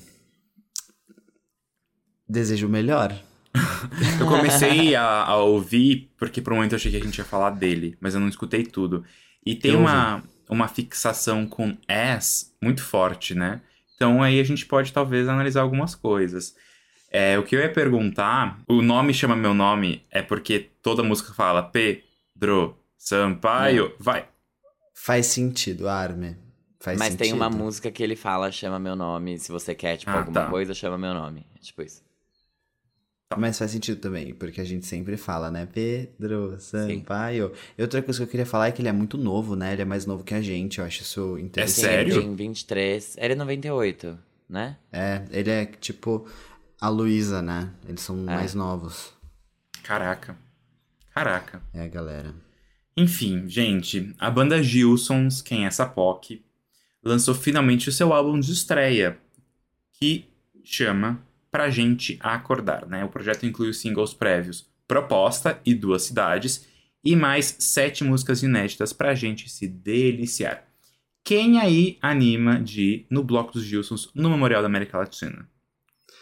[2.33, 3.15] Desejo o melhor.
[4.19, 7.23] Eu comecei a, a ouvir, porque por um momento eu achei que a gente ia
[7.23, 9.03] falar dele, mas eu não escutei tudo.
[9.45, 13.61] E tem Eu uma, uma fixação com S muito forte, né?
[13.95, 16.55] Então aí a gente pode talvez analisar algumas coisas.
[17.11, 21.31] É, o que eu ia perguntar, o nome chama meu nome, é porque toda música
[21.33, 24.25] fala Pedro Sampaio, vai.
[24.95, 26.35] Faz sentido, Arme.
[26.79, 27.63] Faz Mas tem uma sentido.
[27.63, 29.37] música que ele fala, chama meu nome.
[29.37, 30.49] Se você quer, tipo, Ah, alguma tá.
[30.49, 31.45] coisa, chama meu nome.
[31.55, 32.01] É tipo isso.
[33.37, 35.65] Mas faz sentido também, porque a gente sempre fala, né?
[35.71, 37.51] Pedro Sampaio.
[37.77, 39.73] E outra coisa que eu queria falar é que ele é muito novo, né?
[39.73, 41.75] Ele é mais novo que a gente, eu acho isso interessante.
[41.75, 42.13] Sim, sério?
[42.15, 43.15] Ele tem 23.
[43.17, 44.19] Ele é 98,
[44.49, 44.77] né?
[44.91, 46.27] É, ele é tipo
[46.79, 47.71] a Luísa, né?
[47.87, 48.35] Eles são É.
[48.35, 49.13] mais novos.
[49.83, 50.35] Caraca.
[51.13, 51.61] Caraca.
[51.73, 52.33] É, galera.
[52.95, 56.43] Enfim, gente, a banda Gilsons, quem é essa POC,
[57.03, 59.17] lançou finalmente o seu álbum de estreia,
[59.93, 60.25] que
[60.63, 61.19] chama
[61.53, 63.05] Pra Gente Acordar, né?
[63.05, 66.65] O projeto inclui os singles prévios Proposta e Duas Cidades,
[67.05, 70.63] e mais sete músicas inéditas pra gente se deliciar.
[71.23, 75.47] Quem aí anima de ir no Bloco dos Gilsons no Memorial da América Latina?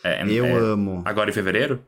[0.04, 1.02] É, Eu é amo.
[1.06, 1.82] agora em fevereiro?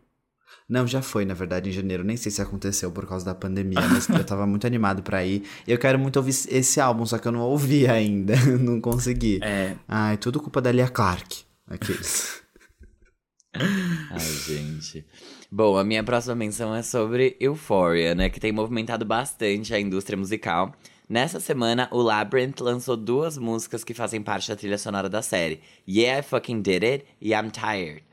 [0.69, 2.01] Não, já foi, na verdade, em janeiro.
[2.05, 5.43] Nem sei se aconteceu por causa da pandemia, mas eu tava muito animado pra ir.
[5.67, 8.35] Eu quero muito ouvir esse álbum, só que eu não ouvi ainda.
[8.57, 9.39] não consegui.
[9.43, 11.43] É, Ai, tudo culpa da Lia Clark.
[11.67, 12.42] Aqueles.
[14.09, 15.05] Ai, gente.
[15.51, 18.29] Bom, a minha próxima menção é sobre Euphoria, né?
[18.29, 20.73] Que tem movimentado bastante a indústria musical.
[21.07, 25.61] Nessa semana, o Labyrinth lançou duas músicas que fazem parte da trilha sonora da série:
[25.87, 28.03] Yeah, I Fucking Did It e I'm Tired.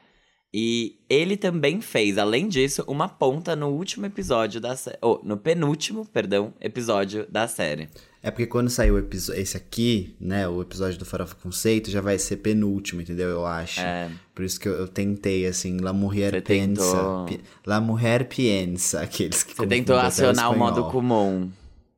[0.53, 4.99] E ele também fez, além disso, uma ponta no último episódio da série.
[5.01, 7.89] Oh, no penúltimo, perdão, episódio da série.
[8.23, 8.93] É porque quando sair
[9.35, 13.29] esse aqui, né, o episódio do Farofa Conceito, já vai ser penúltimo, entendeu?
[13.31, 13.81] Eu acho.
[13.81, 14.11] É.
[14.35, 16.83] Por isso que eu, eu tentei, assim, La Mulher Você Pensa.
[16.83, 21.51] tentou- Pi- La Mulher Piensa, aqueles que Você tentou acionar o modo comum.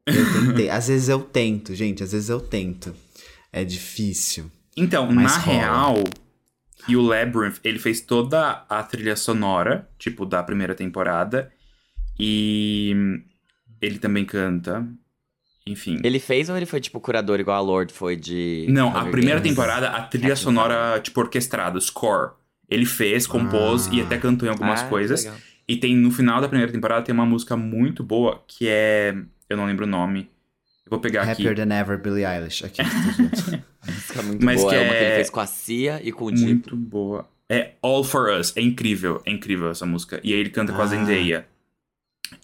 [0.06, 0.70] Eu tentei.
[0.70, 2.94] Às vezes eu tento, gente, às vezes eu tento.
[3.52, 4.50] É difícil.
[4.76, 5.58] Então, Mas na rola.
[5.58, 6.04] real,
[6.88, 11.50] e o Labyrinth, ele fez toda a trilha sonora, tipo, da primeira temporada.
[12.18, 12.94] E
[13.80, 14.86] ele também canta.
[15.66, 16.00] Enfim.
[16.02, 18.66] Ele fez ou ele foi, tipo, curador igual a Lord foi de.
[18.68, 19.50] Não, a Hunger primeira Games?
[19.54, 22.32] temporada, a trilha Action sonora, tipo, orquestrada, score.
[22.68, 23.94] Ele fez, compôs Ah.
[23.94, 25.24] e até cantou em algumas Ah, coisas.
[25.24, 25.38] legal.
[25.68, 29.14] E tem, no final da primeira temporada, tem uma música muito boa, que é...
[29.48, 30.28] Eu não lembro o nome.
[30.84, 31.30] Eu vou pegar aqui.
[31.46, 32.64] Happier Than Ever, Billie Eilish.
[32.66, 32.82] Aqui,
[33.86, 34.70] música muito Mas boa.
[34.70, 36.32] que é uma que ele é fez com a Cia e com o.
[36.32, 37.28] Muito boa.
[37.48, 38.52] É All For Us.
[38.56, 39.20] É incrível.
[39.24, 40.20] É incrível essa música.
[40.24, 40.86] E aí ele canta com a Ah.
[40.86, 41.46] Zendaya.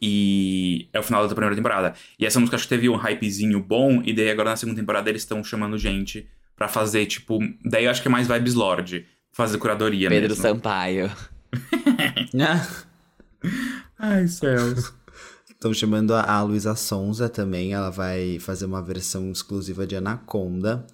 [0.01, 1.95] E é o final da primeira temporada.
[2.19, 4.03] E essa música acho que teve um hypezinho bom.
[4.05, 7.39] E daí agora na segunda temporada eles estão chamando gente pra fazer, tipo.
[7.65, 9.07] Daí eu acho que é mais Vibes Lorde.
[9.33, 10.43] Fazer curadoria Pedro mesmo.
[10.43, 11.11] Sampaio.
[13.99, 14.93] Ai, céus.
[15.49, 17.73] Estão chamando a, a Luísa Sonza também.
[17.73, 20.85] Ela vai fazer uma versão exclusiva de Anaconda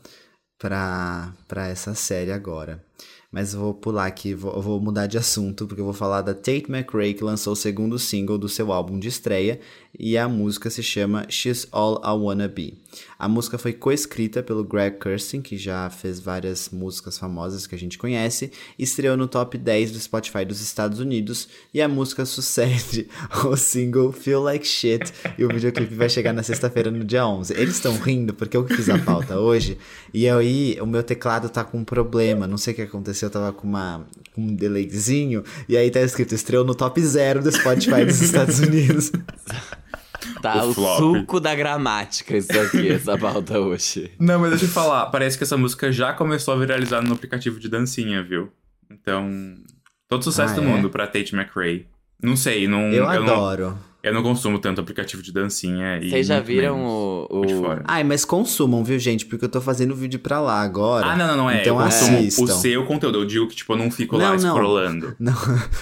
[0.59, 2.84] pra, pra essa série agora.
[3.35, 6.67] Mas vou pular aqui, vou, vou mudar de assunto, porque eu vou falar da Tate
[6.69, 9.59] McRae, que lançou o segundo single do seu álbum de estreia.
[9.99, 12.75] E a música se chama She's All I Wanna Be.
[13.19, 17.79] A música foi coescrita pelo Greg Kurstin, que já fez várias músicas famosas que a
[17.79, 23.09] gente conhece, estreou no top 10 do Spotify dos Estados Unidos, e a música sucede
[23.47, 27.55] o single Feel Like Shit, e o videoclipe vai chegar na sexta-feira no dia 11.
[27.55, 29.79] Eles estão rindo porque eu fiz a pauta hoje,
[30.13, 33.33] e aí o meu teclado tá com um problema, não sei o que aconteceu, eu
[33.33, 37.51] tava com, uma, com um delayzinho, e aí tá escrito estreou no top 0 do
[37.51, 39.11] Spotify dos Estados Unidos.
[40.41, 44.11] Tá O o, suco da gramática isso aqui, essa pauta hoje.
[44.19, 47.59] Não, mas deixa eu falar, parece que essa música já começou a viralizar no aplicativo
[47.59, 48.51] de dancinha, viu?
[48.91, 49.31] Então,
[50.09, 50.65] todo sucesso Ah, do é?
[50.67, 51.87] mundo pra Tate McRae.
[52.23, 53.79] Não sei, não, Eu não, adoro.
[54.05, 55.99] Eu não consumo tanto aplicativo de dancinha.
[56.01, 57.83] e Vocês já viram o- o de o- fora.
[57.87, 59.27] Ai, mas consumam, viu, gente?
[59.27, 61.07] Porque eu tô fazendo vídeo pra lá agora.
[61.07, 61.61] Ah, não, não, não é.
[61.63, 62.43] Então eu consumo assistam.
[62.45, 63.19] o seu conteúdo.
[63.19, 64.55] Eu digo que, tipo, eu não fico lá Não, não.
[64.55, 65.17] scrollando.
[65.19, 65.35] Não,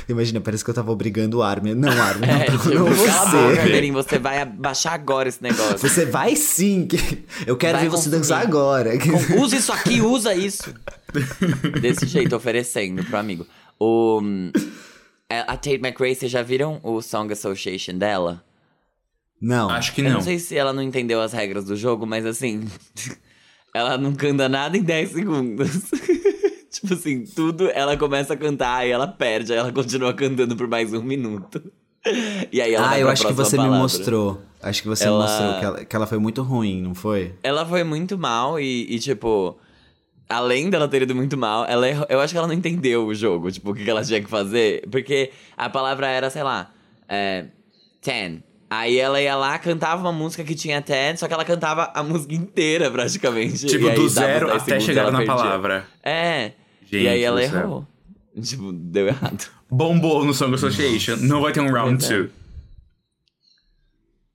[0.09, 1.75] imagina, parece que eu tava obrigando o Armin.
[1.75, 4.13] Não, Armin, não, É, não, tipo, não você.
[4.13, 5.79] Você vai baixar agora esse negócio.
[5.79, 6.87] Você vai sim.
[6.87, 8.91] que- Eu quero Vai ver você dançar agora.
[9.41, 10.73] Usa isso aqui, usa isso.
[11.81, 13.47] Desse jeito, oferecendo pro amigo.
[13.79, 14.21] O,
[15.41, 18.45] a Tate McRae, vocês já viram o Song Association dela?
[19.41, 19.69] Não.
[19.71, 20.13] Acho que Eu não.
[20.15, 22.65] não sei se ela não entendeu as regras do jogo, mas assim.
[23.75, 25.71] ela não canta nada em 10 segundos.
[26.71, 30.69] tipo assim, tudo ela começa a cantar e ela perde, aí ela continua cantando por
[30.69, 31.63] mais um minuto.
[32.51, 33.79] E aí ela Ah, eu acho que você me palavra.
[33.79, 34.43] mostrou.
[34.61, 37.33] Acho que você Ela- mostrou que ela, que ela foi muito ruim, não foi?
[37.45, 39.57] Ela foi muito mal e, e, tipo.
[40.33, 43.15] Além dela ter ido muito mal, ela errou- eu acho que ela não entendeu o
[43.15, 44.87] jogo, tipo, o que ela tinha que fazer.
[44.91, 46.71] Porque a palavra era, sei lá,
[47.09, 47.47] é,
[48.01, 48.43] ten.
[48.71, 52.03] Aí ela ia lá, cantava uma música que tinha ten, só que ela cantava a
[52.03, 53.67] música inteira, praticamente.
[53.67, 55.35] Tipo, do zero 10 até chegar na perdia.
[55.35, 55.87] palavra.
[56.03, 56.53] É.
[56.91, 57.59] Gente e aí ela do céu.
[57.61, 57.87] errou.
[58.43, 59.47] Tipo, deu errado.
[59.71, 61.17] Bombou no Song Association.
[61.21, 62.17] Não vai ter um round Pois é.
[62.17, 62.31] 2.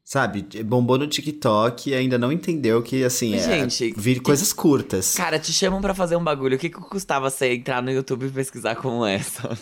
[0.08, 5.14] Sabe, bombou no TikTok e ainda não entendeu que, assim, é, Gente, vir coisas curtas.
[5.14, 6.56] Cara, te chamam pra fazer um bagulho.
[6.56, 9.60] O que, que custava você entrar no YouTube e pesquisar como é, sabe?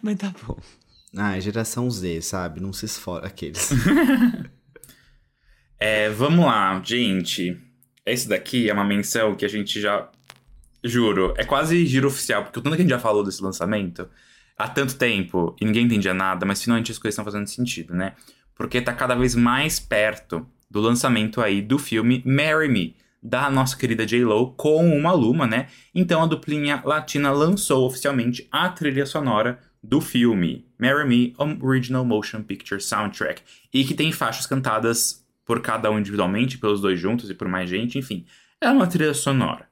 [0.00, 0.56] Mas tá bom.
[1.16, 2.60] Ah, geração Z, sabe?
[2.60, 3.70] Não se esfora aqueles.
[5.80, 7.56] É, vamos lá, gente.
[8.04, 10.10] Esse daqui é uma menção que a gente já.
[10.82, 14.08] Juro, é quase giro oficial, porque o tanto que a gente já falou desse lançamento
[14.56, 18.14] há tanto tempo e ninguém entendia nada, mas finalmente as coisas estão fazendo sentido, né?
[18.58, 23.76] Porque tá cada vez mais perto do lançamento aí do filme Marry Me, da nossa
[23.76, 25.68] querida J-Lo com uma Luma, né?
[25.94, 32.42] Então a duplinha latina lançou oficialmente a trilha sonora do filme Marry Me Original Motion
[32.42, 33.42] Picture Soundtrack
[33.72, 37.70] e que tem faixas cantadas por cada um individualmente, pelos dois juntos e por mais
[37.70, 38.26] gente, enfim.
[38.60, 39.66] É uma trilha sonora.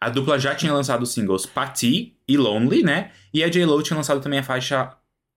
[0.00, 3.12] A dupla já tinha lançado os singles Patti e Lonely, né?
[3.32, 4.94] E a J-Lo tinha lançado também a faixa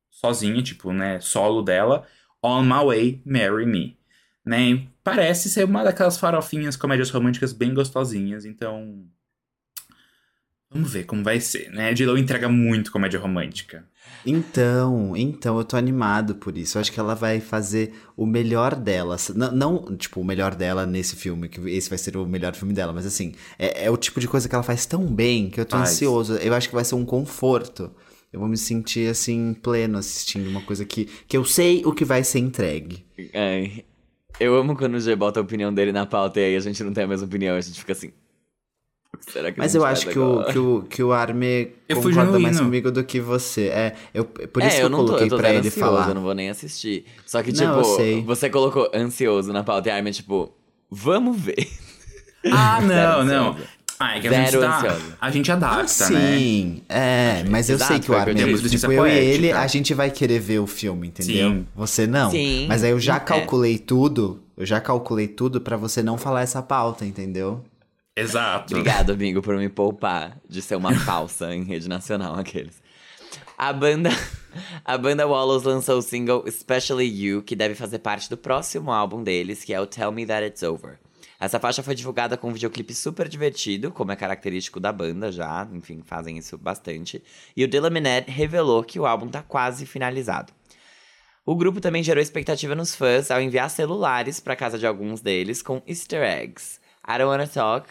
[0.09, 2.05] sozinha, tipo, né, solo dela,
[2.43, 3.97] On My Way, Marry Me.
[4.45, 4.87] Né?
[5.03, 9.05] Parece ser uma daquelas farofinhas comédias românticas bem gostosinhas, então...
[10.71, 11.89] Vamos ver como vai ser, né?
[11.89, 13.83] A J-Lo entrega muito comédia romântica.
[14.23, 16.77] Então, então, eu tô animado por isso.
[16.77, 19.17] Eu acho que ela vai fazer o melhor dela.
[19.35, 22.71] Não, não, tipo, o melhor dela nesse filme, que esse vai ser o melhor filme
[22.73, 25.59] dela, mas assim, é, é o tipo de coisa que ela faz tão bem que
[25.59, 25.91] eu tô Faz.
[25.91, 26.35] ansioso.
[26.35, 27.91] Eu acho que vai ser um conforto.
[28.31, 32.05] Eu vou me sentir, assim, pleno assistindo uma coisa que, que eu sei o que
[32.05, 33.03] vai ser entregue.
[33.33, 33.83] Ai,
[34.39, 36.83] eu amo quando o G bota a opinião dele na pauta e aí a gente
[36.83, 38.11] não tem a mesma opinião, a gente fica assim.
[39.21, 42.39] Será que Mas eu acho que o, que, o, que o Arme Eu fui concorda
[42.39, 43.67] mais comigo do que você.
[43.67, 45.67] É, eu, por é, isso que eu eu não tô, coloquei eu tô pra ele
[45.67, 46.07] ansioso, falar.
[46.07, 47.05] eu não vou nem assistir.
[47.25, 50.53] Só que, Não, tipo, você colocou ansioso na pauta e a Armin, tipo,
[50.89, 51.67] vamos ver.
[52.45, 53.57] Ah, não, não.
[54.01, 55.17] Ah, é que a gente, tá, ansiosa.
[55.19, 56.37] a gente adapta, Ah, né?
[56.37, 59.67] sim, é, mas eu Exato, sei que o Armin, tipo, Justiça eu e ele, a
[59.67, 61.49] gente vai querer ver o filme, entendeu?
[61.49, 61.67] Sim.
[61.75, 62.31] Você não.
[62.31, 63.19] Sim, Mas aí eu já é.
[63.19, 67.61] calculei tudo, eu já calculei tudo pra você não falar essa pauta, entendeu?
[68.15, 68.73] Exato.
[68.73, 72.81] Obrigado, amigo, por me poupar de ser uma falsa em rede nacional, aqueles.
[73.57, 74.09] A banda,
[74.85, 79.21] a banda Wallows lançou o single Especially You, que deve fazer parte do próximo álbum
[79.23, 80.97] deles, que é o Tell Me That It's Over.
[81.39, 85.65] Essa faixa foi divulgada com um videoclipe super divertido, como é característico da banda já,
[85.71, 87.23] enfim, fazem isso bastante.
[87.55, 90.51] E o Dylan Minette revelou que o álbum tá quase finalizado.
[91.45, 95.61] O grupo também gerou expectativa nos fãs ao enviar celulares para casa de alguns deles
[95.61, 96.79] com easter eggs.
[97.07, 97.87] I Don't Wanna Talk,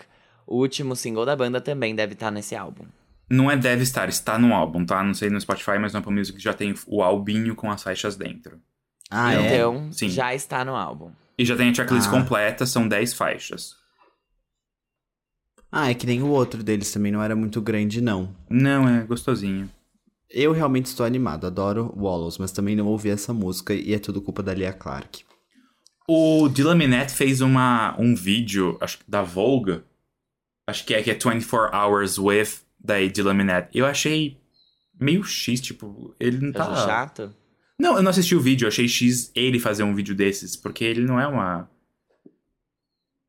[0.47, 2.85] o último single da banda, também deve estar nesse álbum.
[3.31, 5.03] Não é deve estar, está no álbum, tá?
[5.03, 8.15] Não sei no Spotify, mas no Apple Music já tem o albinho com as faixas
[8.15, 8.61] dentro.
[9.11, 9.47] Ah, é?
[9.47, 10.09] então, Sim.
[10.11, 11.11] já está no álbum.
[11.39, 12.11] E já tem a checklist Ah.
[12.11, 13.75] completa, são 10 faixas.
[15.71, 18.35] Ah, é que nem o outro deles também não era muito grande, não.
[18.49, 19.71] Não, é gostosinho.
[20.31, 24.21] Eu realmente estou animado, adoro Wallows, mas também não ouvi essa música e é tudo
[24.21, 25.25] culpa da Lia Clark.
[26.09, 29.83] O Dylan Minette fez uma, um vídeo, acho que da Vogue.
[30.67, 33.69] Acho que é que é 24 Hours with da Dylan Minette.
[33.77, 34.39] Eu achei
[34.99, 36.77] meio X, tipo, ele não Tá tá.
[36.87, 37.35] chato?
[37.81, 40.85] Não, eu não assisti o vídeo, eu achei X ele fazer um vídeo desses, porque
[40.85, 41.71] ele não é uma.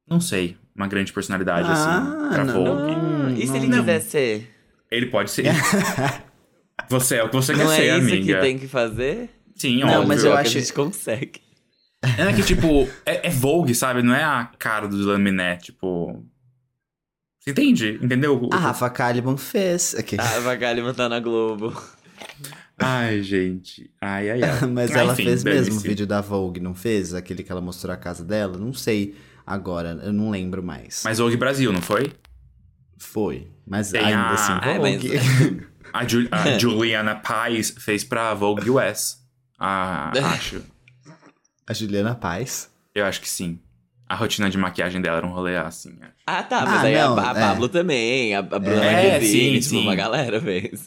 [0.07, 2.53] Não sei, uma grande personalidade Ah, assim, pra não.
[2.53, 2.91] Vogue.
[2.93, 3.79] Ah, e se ele não.
[3.79, 4.49] quiser ser?
[4.89, 5.45] Ele pode ser.
[6.89, 9.29] você é o que você quer Não ser, é isso que tem que fazer?
[9.55, 10.07] Sim, Não, óbvio.
[10.07, 11.41] mas Pior eu que acho- a gente consegue.
[12.01, 14.01] É que, tipo, é, é Vogue, sabe?
[14.01, 16.25] Não é a cara do Minette, tipo.
[17.39, 17.99] Você entende?
[18.01, 18.49] Entendeu?
[18.53, 19.95] A Rafa Kalimann fez.
[20.17, 21.73] Ah, a Galima tá na Globo.
[22.79, 23.89] Ai, gente.
[24.01, 24.65] Ai, ai, ai.
[24.71, 27.13] Mas ela enfim, fez mesmo o vídeo da Vogue, não fez?
[27.13, 28.57] Aquele que ela mostrou a casa dela?
[28.57, 29.15] Não sei
[29.45, 31.01] agora, eu não lembro mais.
[31.03, 32.11] Mas Vogue Brasil, não foi?
[32.97, 33.47] Foi.
[33.67, 35.67] Mas Tem ainda a- assim, Ai, mas- Vogue.
[35.91, 39.17] A, Ju- a Juliana Paz fez pra Vogue US.
[39.59, 40.61] Ah, acho.
[41.67, 42.69] a Juliana Paz.
[42.93, 43.59] Eu acho que sim.
[44.07, 45.97] A rotina de maquiagem dela era um rolê assim.
[45.99, 46.11] acho.
[46.27, 47.39] Ah, tá, mas Ah, aí não, a, a é.
[47.39, 49.81] Pablo também, a, a Bruna É, sim, tipo, sim.
[49.81, 50.85] uma galera fez.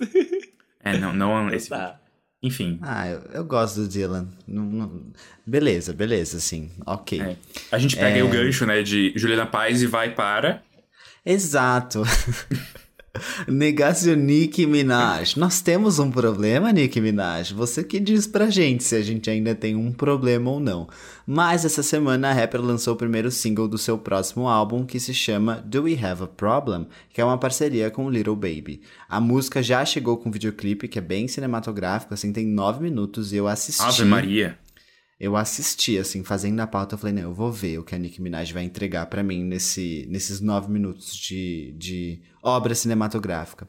[0.83, 1.69] É, não, não esse.
[1.69, 1.99] Tá.
[2.43, 2.79] Enfim.
[2.83, 4.27] Ah, eu, eu gosto do Dylan.
[4.49, 5.13] Não- não-
[5.47, 6.71] Beleza, beleza, sim.
[6.85, 7.21] Ok.
[7.21, 7.37] É.
[7.71, 8.25] A gente pega aí É.
[8.25, 10.63] o gancho, né, de Juliana Paz e vai para.
[11.25, 12.03] Exato.
[13.47, 15.37] Negação Nicki Minaj.
[15.37, 17.53] Nós temos um problema, Nicki Minaj.
[17.53, 20.89] Você que diz pra gente se a gente ainda tem um problema ou não.
[21.27, 25.13] Mas essa semana a rapper lançou o primeiro single do seu próximo álbum, que se
[25.13, 26.87] chama Do We Have a Problem?
[27.13, 28.81] Que é uma parceria com Little Baby.
[29.09, 33.37] A música já chegou com videoclipe, que é bem cinematográfico, assim, tem nove minutos e
[33.37, 33.83] eu assisti.
[33.83, 34.59] Ave Maria.
[35.23, 37.99] Eu assisti, assim, fazendo a pauta, eu falei, não, eu vou ver o que a
[37.99, 43.69] Nicki Minaj vai entregar pra mim nesse, nesses nove minutos de, de obra cinematográfica.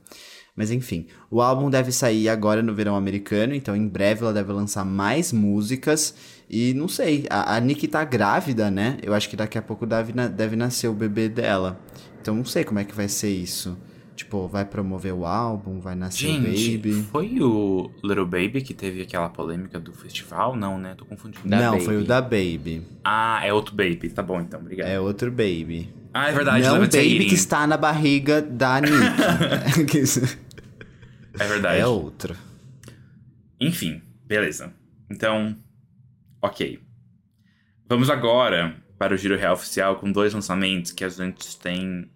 [0.56, 4.52] Mas enfim, o álbum deve sair agora no verão americano, então em breve ela deve
[4.52, 6.16] lançar mais músicas.
[6.50, 8.98] E não sei, a, a Nicki tá grávida, né?
[9.04, 11.80] Eu acho que daqui a pouco deve, deve nascer o bebê dela.
[12.20, 13.78] Então não sei como é que vai ser isso.
[14.15, 17.02] Tipo, vai promover o álbum, vai nascer o Gente, baby.
[17.12, 20.56] foi o Little Baby que teve aquela polêmica do festival?
[20.56, 20.93] Não, né?
[20.95, 21.49] Tô confundindo.
[21.49, 21.86] Da não, Baby.
[21.86, 22.84] foi o da Baby.
[23.04, 24.10] Ah, é outro Baby.
[24.10, 24.60] Tá bom, então.
[24.60, 24.88] Obrigado.
[24.88, 25.89] É outro Baby.
[26.13, 26.63] Ah, é verdade.
[26.63, 28.93] não o baby que está na barriga da Nick.
[31.39, 31.80] É verdade.
[31.80, 32.36] é outro.
[33.60, 34.71] Enfim, beleza.
[35.10, 35.58] Então,
[36.39, 36.80] ok.
[37.89, 42.08] Vamos agora para o Giro Real Oficial com dois lançamentos que a gente tem.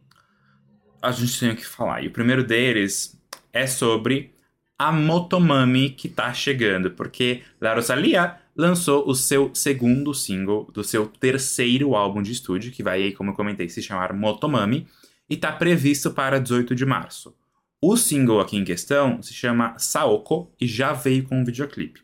[1.02, 2.04] A gente tem o que falar.
[2.04, 3.20] E o primeiro deles
[3.54, 4.34] é sobre
[4.78, 11.08] a Motomami que tá chegando, porque La Rosalia lançou o seu segundo single do seu
[11.08, 14.88] terceiro álbum de estúdio, que vai aí, como eu comentei, se chamar Motomami,
[15.30, 17.36] e tá previsto para 18 de março.
[17.82, 22.02] O single aqui em questão se chama Saoko e já veio com um videoclipe.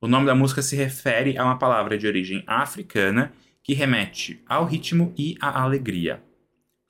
[0.00, 4.66] O nome da música se refere a uma palavra de origem africana que remete ao
[4.66, 6.22] ritmo e à alegria.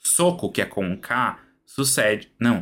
[0.00, 1.38] Soco, que é com K,
[1.74, 2.30] sucede.
[2.38, 2.60] Não,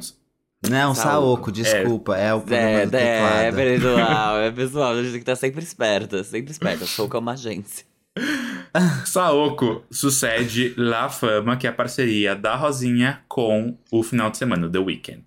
[0.68, 0.94] Não, Saoko.
[0.94, 2.16] Saoko, desculpa.
[2.16, 5.36] É, o problema É, do é, é pessoal, é pessoal, a gente tem que estar
[5.36, 6.86] sempre esperta, sempre esperta.
[6.86, 7.84] Sou como uma agência.
[9.04, 14.70] Saoko sucede La Fama, que é a parceria da Rosinha com o final de semana,
[14.70, 15.24] The Weeknd.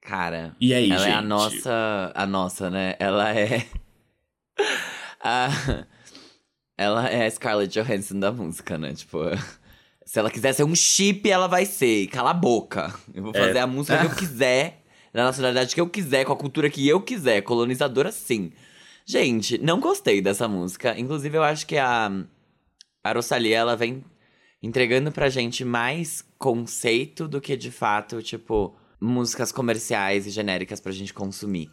[0.00, 1.12] Cara, E aí, ela gente?
[1.12, 2.94] é a nossa, a nossa, né?
[2.98, 3.64] Ela é
[5.22, 5.48] a,
[6.76, 8.92] ela é a Scarlett Johansson da música, né?
[8.94, 9.18] Tipo,
[10.12, 12.06] se ela quiser ser um chip, ela vai ser.
[12.08, 12.94] Cala a boca.
[13.14, 13.46] Eu vou É.
[13.46, 16.86] fazer a música que eu quiser, na nacionalidade que eu quiser, com a cultura que
[16.86, 18.52] eu quiser, colonizadora sim.
[19.06, 20.98] Gente, não gostei dessa música.
[21.00, 22.12] Inclusive, eu acho que a
[23.02, 24.04] a Rosalia, ela vem
[24.62, 30.92] entregando pra gente mais conceito do que de fato, tipo, músicas comerciais e genéricas pra
[30.92, 31.70] gente consumir.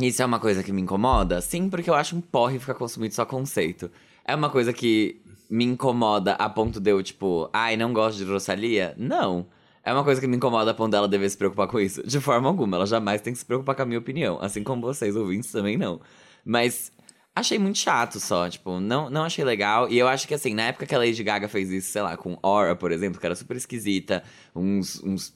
[0.00, 1.40] Isso é uma coisa que me incomoda?
[1.40, 3.90] Sim, porque eu acho um porre ficar consumindo só conceito.
[4.24, 5.20] É uma coisa que
[5.52, 8.94] me incomoda a ponto de eu, tipo, ai, não gosto de Rosalia?
[8.96, 9.46] Não.
[9.84, 12.02] É uma coisa que me incomoda a ponto dela dever se preocupar com isso.
[12.06, 14.38] De forma alguma, ela jamais tem que se preocupar com a minha opinião.
[14.40, 16.00] Assim como vocês, ouvintes, também não.
[16.42, 16.90] Mas
[17.36, 19.90] achei muito chato só, tipo, não, não achei legal.
[19.90, 22.16] E eu acho que, assim, na época que a Lady Gaga fez isso, sei lá,
[22.16, 24.22] com Aura, por exemplo, que era super esquisita,
[24.56, 25.34] uns, uns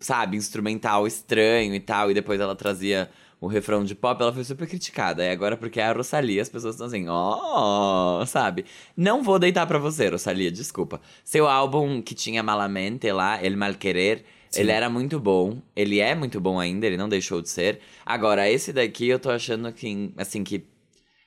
[0.00, 3.10] sabe, instrumental estranho e tal, e depois ela trazia
[3.40, 5.24] o refrão de pop, ela foi super criticada.
[5.24, 8.64] E agora, porque é a Rosalia, as pessoas estão assim, ó, sabe?
[8.96, 11.00] Não vou deitar pra você, Rosalia, desculpa.
[11.24, 14.24] Seu álbum que tinha Malamente lá, El Mal Querer,
[14.54, 15.60] ele era muito bom.
[15.76, 17.80] Ele é muito bom ainda, ele não deixou de ser.
[18.04, 20.64] Agora, esse daqui eu tô achando que, assim, que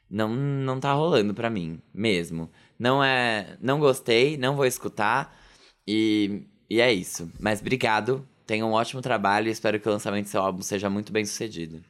[0.09, 2.49] não, não tá rolando pra mim, mesmo.
[2.77, 3.57] Não é.
[3.61, 5.37] Não gostei, não vou escutar.
[5.87, 7.31] E, e é isso.
[7.39, 10.89] Mas obrigado tenha um ótimo trabalho e espero que o lançamento do seu álbum seja
[10.89, 11.81] muito bem sucedido.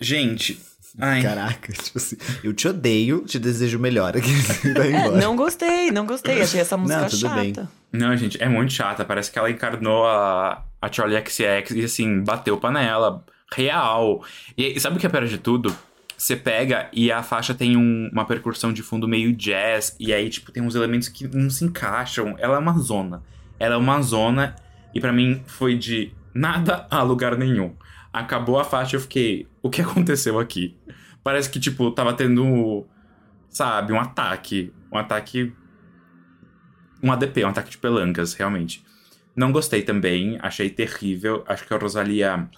[0.00, 0.60] Gente,
[0.98, 4.14] ai, Caraca, tipo assim, eu te odeio, te desejo melhor
[4.64, 5.16] embora.
[5.20, 6.42] Não gostei, não gostei.
[6.42, 7.34] Achei essa música Não, tudo chata.
[7.40, 7.54] bem.
[7.92, 9.04] Não, gente, é muito chata.
[9.04, 13.24] Parece que ela encarnou a, a Charlie XX e, assim, bateu panela.
[13.54, 14.24] Real.
[14.58, 15.74] E sabe o que é pior de tudo?
[16.18, 19.94] Você pega e a faixa tem um- uma percussão de fundo meio jazz.
[20.00, 22.34] E aí, tipo, tem uns elementos que não se encaixam.
[22.38, 23.22] Ela é uma zona.
[23.60, 24.56] Ela é uma zona.
[24.92, 27.74] E pra mim foi de nada a lugar nenhum.
[28.12, 29.46] Acabou a faixa e eu fiquei.
[29.64, 30.76] O que aconteceu aqui?
[31.24, 32.86] Parece que, tipo, tava tendo.
[33.48, 34.72] Sabe, um ataque.
[34.92, 35.52] Um ataque
[37.04, 38.82] um ADP, um ataque de pelancas, realmente.
[39.36, 41.44] Não gostei também, achei terrível.
[41.46, 42.48] Acho que a Rosalia.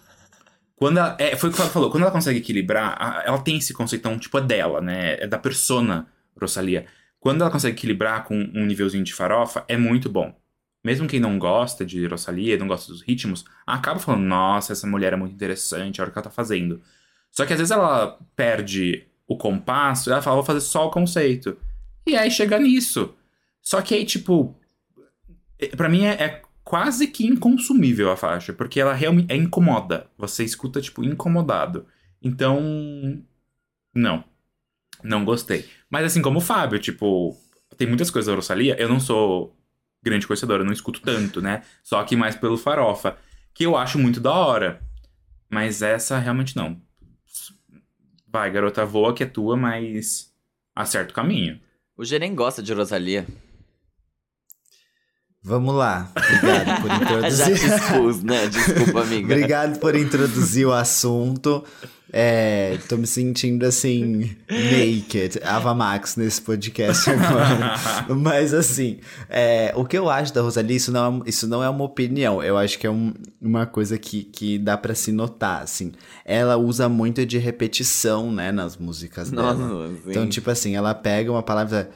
[0.76, 3.72] Quando ela, é, foi o que ela falou, quando ela consegue equilibrar, ela tem esse
[3.72, 5.14] conceitão, tipo, é dela, né?
[5.14, 6.06] É da persona
[6.40, 6.86] Rosalia.
[7.18, 10.32] Quando ela consegue equilibrar com um nívelzinho de farofa, é muito bom.
[10.84, 15.12] Mesmo quem não gosta de Rosalia, não gosta dos ritmos, acaba falando, nossa, essa mulher
[15.12, 16.80] é muito interessante, olha o que ela tá fazendo.
[17.36, 21.56] Só que às vezes ela perde o compasso, ela fala, vou fazer só o conceito.
[22.06, 23.14] E aí chega nisso.
[23.60, 24.56] Só que aí, tipo,
[25.58, 30.06] é- pra mim é, é quase que inconsumível a faixa, porque ela realmente é incomoda.
[30.16, 31.86] Você escuta, tipo, incomodado.
[32.22, 33.22] Então,
[33.94, 34.24] não.
[35.02, 35.68] Não gostei.
[35.90, 37.36] Mas assim como o Fábio, tipo,
[37.76, 39.54] tem muitas coisas da Rosalia, eu não sou
[40.02, 41.62] grande conhecedor, eu não escuto tanto, né?
[41.82, 43.18] Só que mais pelo farofa,
[43.52, 44.80] que eu acho muito da hora.
[45.50, 46.80] Mas essa realmente não.
[48.26, 50.32] Vai, garota, voa que é tua, mas
[50.74, 51.60] acerta o caminho.
[51.96, 53.26] O G nem gosta de Rosalia.
[55.46, 56.10] Vamos lá.
[56.16, 56.90] Obrigado por
[57.30, 57.72] Já te introduzir.
[57.74, 58.46] expus, né?
[58.48, 59.32] Desculpa, amiga.
[59.34, 61.62] Obrigado por introduzir o assunto.
[62.12, 67.74] É, tô me sentindo assim, naked, Ava Max nesse podcast agora.
[68.16, 71.68] Mas assim, é, o que eu acho da Rosalie, isso não é, isso não é
[71.68, 72.42] uma opinião.
[72.42, 75.92] Eu acho que é um- uma coisa que, que dá pra se notar, assim.
[76.24, 79.52] Ela usa muito de repetição, né, nas músicas dela.
[79.54, 79.92] Nossa.
[80.06, 81.90] Então, tipo assim, ela pega uma palavra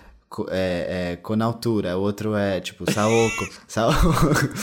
[0.49, 3.49] é, é, com altura, o outro é tipo Saoko.
[3.67, 4.09] Saoko.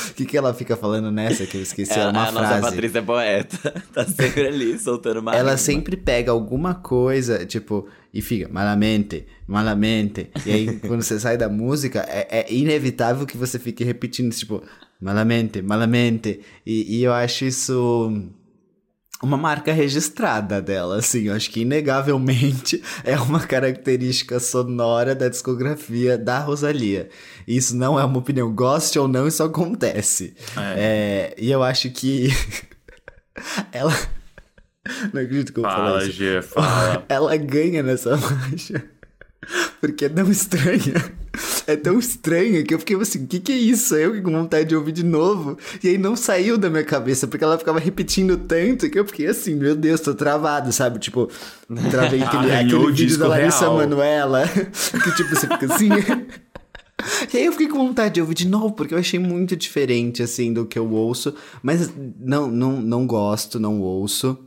[0.10, 1.92] O que, que ela fica falando nessa que eu esqueci?
[1.94, 2.62] É, Ela- uma a nossa frase.
[2.62, 3.58] Patrícia é poeta.
[3.94, 5.58] Tá sempre ali, soltando uma Ela rima.
[5.58, 10.30] sempre pega alguma coisa, tipo, e fica malamente, malamente.
[10.46, 14.62] E aí, quando você sai da música, é, é inevitável que você fique repetindo, tipo,
[15.02, 16.40] malamente, malamente.
[16.66, 18.22] E, e eu acho isso
[19.22, 21.24] uma marca registrada dela, assim.
[21.24, 27.10] Eu acho que, inegavelmente, é uma característica sonora da discografia da Rosalia.
[27.48, 30.36] Isso não é uma opinião, goste ou não, isso acontece.
[30.76, 32.30] É, e eu acho que
[33.72, 33.94] ela.
[35.14, 36.12] Não acredito que eu vou falar Fala, isso.
[36.14, 37.06] G, fala.
[37.10, 38.86] Ela ganha nessa faixa.
[39.80, 41.12] Porque é tão estranha.
[41.68, 43.96] É tão estranha que eu fiquei assim, o que, que é isso?
[43.96, 45.58] Eu fiquei com vontade de ouvir de novo.
[45.84, 49.28] E aí não saiu da minha cabeça, porque ela ficava repetindo tanto que eu fiquei
[49.28, 51.00] assim, meu Deus, tô travado, sabe?
[51.00, 51.30] Tipo,
[51.92, 53.78] travei aquele, aquele vídeo da Larissa real.
[53.78, 54.44] Manoela.
[55.04, 55.90] Que tipo, você fica assim.
[57.32, 60.24] E aí eu fiquei com vontade de ouvir de novo, porque eu achei muito diferente,
[60.24, 61.36] assim, do que eu ouço.
[61.62, 64.38] Mas não, não, não gosto, não ouço.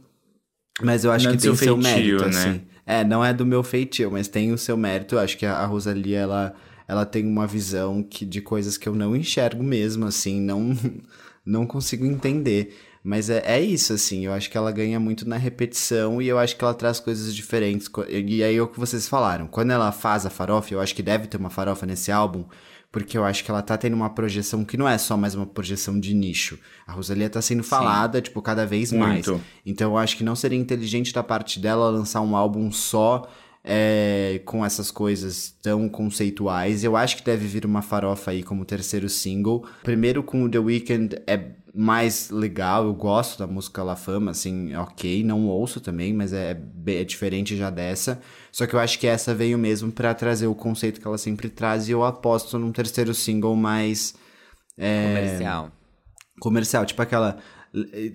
[0.83, 2.29] Mas eu acho Não é que tem seu feitio, mérito, né?
[2.29, 2.61] assim.
[2.91, 5.15] É, não é do meu feitio, mas tem o seu mérito.
[5.15, 6.55] Eu acho que a Rosalia, ela,
[6.89, 10.77] ela tem uma visão que, de coisas que eu não enxergo mesmo, assim, não,
[11.47, 12.77] não consigo entender.
[13.05, 16.37] Mas é, é isso, assim, eu acho que ela ganha muito na repetição e eu
[16.37, 17.89] acho que ela traz coisas diferentes.
[18.09, 19.47] E aí é o que vocês falaram.
[19.47, 22.45] Quando ela faz a farofa, eu acho que deve ter uma farofa nesse álbum,
[22.93, 25.47] porque eu acho que ela tá tendo uma projeção que não é só mais uma
[25.47, 26.59] projeção de nicho.
[26.87, 29.27] A Rosalia tá sendo falada, tipo, cada vez mais.
[29.27, 29.41] Muito.
[29.65, 33.29] Então eu acho que não seria inteligente da parte dela lançar um álbum só
[33.63, 36.83] é, com essas coisas tão conceituais.
[36.83, 39.65] Eu acho que deve vir uma farofa aí como terceiro single.
[39.83, 41.37] Primeiro com o The Weeknd é
[41.75, 46.53] mais legal, eu gosto da música La Fama, assim, ok, não ouço também, mas é,
[46.55, 48.21] be- é diferente já dessa.
[48.51, 51.49] Só que eu acho que essa veio mesmo pra trazer o conceito que ela sempre
[51.49, 54.15] traz e eu aposto num terceiro single mais
[54.77, 55.71] Comercial.
[56.41, 57.39] comercial, tipo aquela.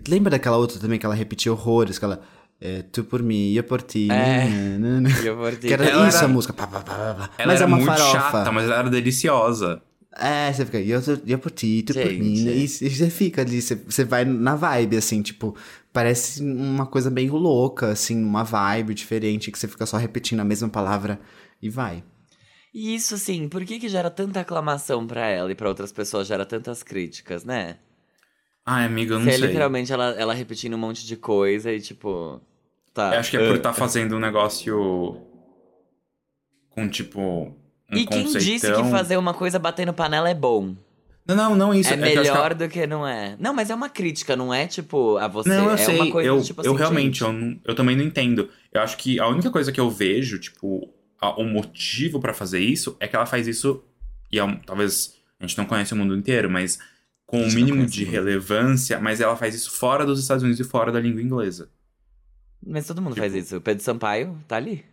[0.07, 2.21] Lembra daquela outra também que ela repetia horrores, aquela.
[2.59, 4.09] É, tu por mim, eu por ti.
[4.11, 4.45] É.
[4.47, 5.09] nanana.
[5.23, 6.53] Eu vou te- Que era Ela isso era- a música.
[6.53, 7.29] pá, pá, pá, pá.
[7.37, 8.11] Ela mas era é uma muito farofa.
[8.11, 9.81] chata, mas ela era deliciosa.
[10.17, 12.47] É, você fica, eu, eu por ti, tu por mim.
[12.47, 15.55] E, e você fica ali, você, você vai na vibe, assim, tipo,
[15.91, 20.45] parece uma coisa meio louca, assim, uma vibe diferente, que você fica só repetindo a
[20.45, 21.19] mesma palavra
[21.61, 22.01] e vai.
[22.73, 26.27] E isso, assim, por que que gera tanta aclamação pra ela e pra outras pessoas
[26.27, 27.77] gera tantas críticas, né?
[28.65, 29.47] Ai, amiga, eu não Se é sei.
[29.47, 32.41] literalmente ela, ela repetindo um monte de coisa e, tipo...
[32.93, 33.13] Tá.
[33.13, 35.21] Eu acho que é por estar fazendo um negócio
[36.69, 37.53] com, tipo,
[37.91, 40.75] um e quem disse que fazer uma coisa batendo panela é bom?
[41.27, 41.89] Não, não, não isso.
[41.91, 43.35] é que eu que melhor ela- do que não é.
[43.39, 45.49] Não, mas é uma crítica, não é tipo a você.
[45.49, 45.95] Não, eu é sei.
[45.99, 48.47] uma coisa eu, tipo eu assim, realmente, gente, eu, não- eu também não entendo.
[48.71, 50.87] Eu acho que a única coisa que eu vejo, tipo,
[51.19, 53.83] a- o motivo pra fazer isso é que ela faz isso.
[54.31, 56.77] E é um- talvez a gente não conhece o mundo inteiro, mas
[57.25, 60.63] com o não mínimo de relevância, mas ela faz isso fora dos Estados Unidos e
[60.69, 61.69] fora da língua inglesa.
[62.65, 63.57] Mas todo mundo tipo- faz isso.
[63.57, 64.85] O Pedro Sampaio tá ali.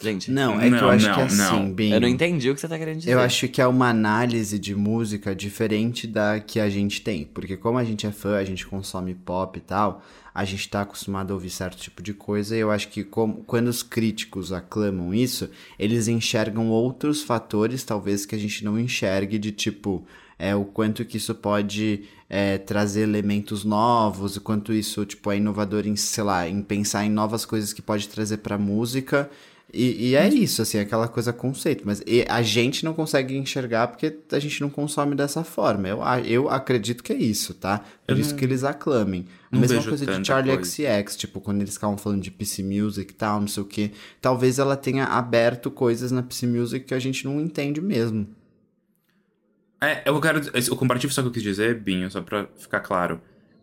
[0.00, 1.74] Gente, Não, é que eu Não, acho não, que é assim, não.
[1.78, 3.12] Eu não entendi o que você tá querendo dizer.
[3.12, 7.24] Eu acho que é uma análise de música diferente da que a gente tem.
[7.24, 10.02] Porque como a gente é fã, a gente consome pop e tal,
[10.34, 12.56] a gente tá acostumado a ouvir certo tipo de coisa.
[12.56, 18.26] E eu acho que como, quando os críticos aclamam isso, eles enxergam outros fatores, talvez,
[18.26, 20.04] que a gente não enxergue, de tipo.
[20.36, 25.36] É, o quanto que isso pode é, trazer elementos novos, o quanto isso tipo, é
[25.36, 29.30] inovador em, sei lá, em pensar em novas coisas que pode trazer pra música.
[29.74, 31.82] E, e é isso, assim, aquela coisa conceito.
[31.84, 35.88] Mas a gente não consegue enxergar porque a gente não consome dessa forma.
[35.88, 37.78] Eu, eu acredito que é isso, tá?
[38.06, 39.26] Por Eu isso não- que eles aclamem.
[39.50, 40.70] A mesma coisa de Charlie coisa.
[40.70, 43.90] XCX, tipo, quando eles ficavam falando de PC Music e tal, não sei o quê.
[44.20, 48.26] Talvez ela tenha aberto coisas na PC Music que a gente não entende mesmo.
[49.80, 50.40] É, eu quero.
[50.72, 53.20] O comparativo só que eu quis dizer, Binho, só pra ficar claro.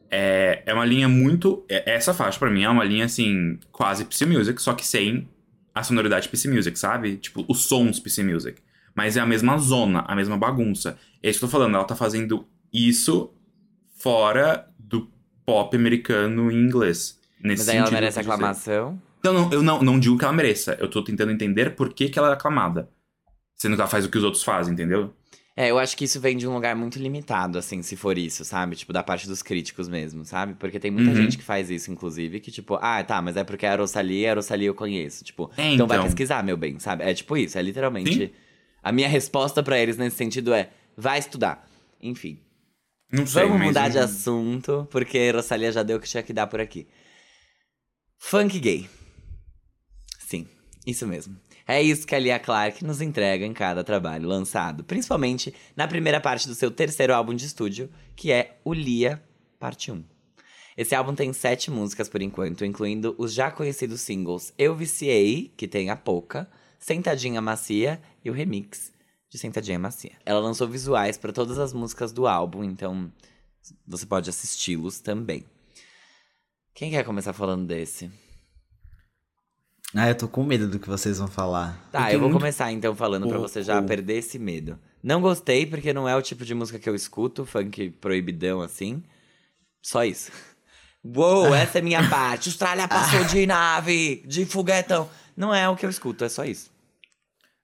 [0.09, 1.63] É, é uma linha muito.
[1.69, 5.27] é- Essa faixa, pra mim, é uma linha assim, quase PC Music, só que sem
[5.73, 7.17] a sonoridade PC Music, sabe?
[7.17, 8.61] Tipo, os sons PC Music.
[8.93, 10.97] Mas é a mesma zona, a mesma bagunça.
[11.23, 13.33] É isso que eu tô falando, ela tá fazendo isso
[13.97, 15.09] fora do
[15.45, 17.19] pop americano em inglês.
[17.41, 19.01] Nesse Mas aí ela merece aclamação.
[19.23, 20.75] Não, não, eu não, não digo que ela mereça.
[20.79, 22.89] Eu tô tentando entender por que, que ela é aclamada.
[23.55, 25.13] Sendo que ela faz o que os outros fazem, entendeu?
[25.55, 28.45] É, eu acho que isso vem de um lugar muito limitado, assim, se for isso,
[28.45, 28.75] sabe?
[28.75, 30.53] Tipo, da parte dos críticos mesmo, sabe?
[30.55, 31.15] Porque tem muita Uhum.
[31.17, 34.33] gente que faz isso, inclusive, que tipo, ah, tá, mas é porque a Rosalie, a
[34.35, 35.23] Rosalie eu conheço.
[35.25, 36.05] Tipo, É, então vai então.
[36.07, 37.03] pesquisar, meu bem, sabe?
[37.03, 38.27] É tipo isso, é literalmente.
[38.27, 38.33] Sim.
[38.81, 41.67] A minha resposta pra eles nesse sentido é: vai estudar.
[42.01, 42.39] Enfim.
[43.11, 46.47] Não sei, Vamos mudar de assunto, porque Rosalia já deu o que tinha que dar
[46.47, 46.87] por aqui.
[48.17, 48.89] Funk gay.
[50.17, 50.47] Sim,
[50.87, 51.35] isso mesmo.
[51.71, 56.19] É isso que a Lia Clark nos entrega em cada trabalho lançado, principalmente na primeira
[56.19, 59.23] parte do seu terceiro álbum de estúdio, que é o Lia
[59.57, 60.03] Parte 1.
[60.75, 65.65] Esse álbum tem sete músicas por enquanto, incluindo os já conhecidos singles Eu Viciei, que
[65.65, 66.45] tem a Pouca,
[66.77, 68.91] Sentadinha Macia e o remix
[69.29, 70.17] de Sentadinha Macia.
[70.25, 73.09] Ela lançou visuais para todas as músicas do álbum, então
[73.87, 75.45] você pode assisti-los também.
[76.73, 78.11] Quem quer começar falando desse?
[79.93, 81.77] Ah, eu tô com medo do que vocês vão falar.
[81.91, 84.79] Tá, eu, vou muito começar então falando pra você já perder esse medo.
[85.03, 89.03] Não gostei porque não é o tipo de música que eu escuto, funk proibidão assim.
[89.81, 90.31] Só isso.
[91.03, 92.47] Uou, essa é minha parte.
[92.49, 95.09] Austrália passou de nave, de foguetão.
[95.35, 96.71] Não é o que eu escuto, é só isso.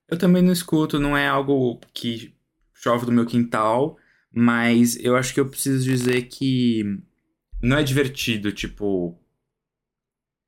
[0.10, 2.34] Eu também não escuto, não é algo que
[2.74, 3.98] chove do meu quintal,
[4.34, 6.84] mas eu acho que eu preciso dizer que
[7.62, 9.18] não é divertido, tipo.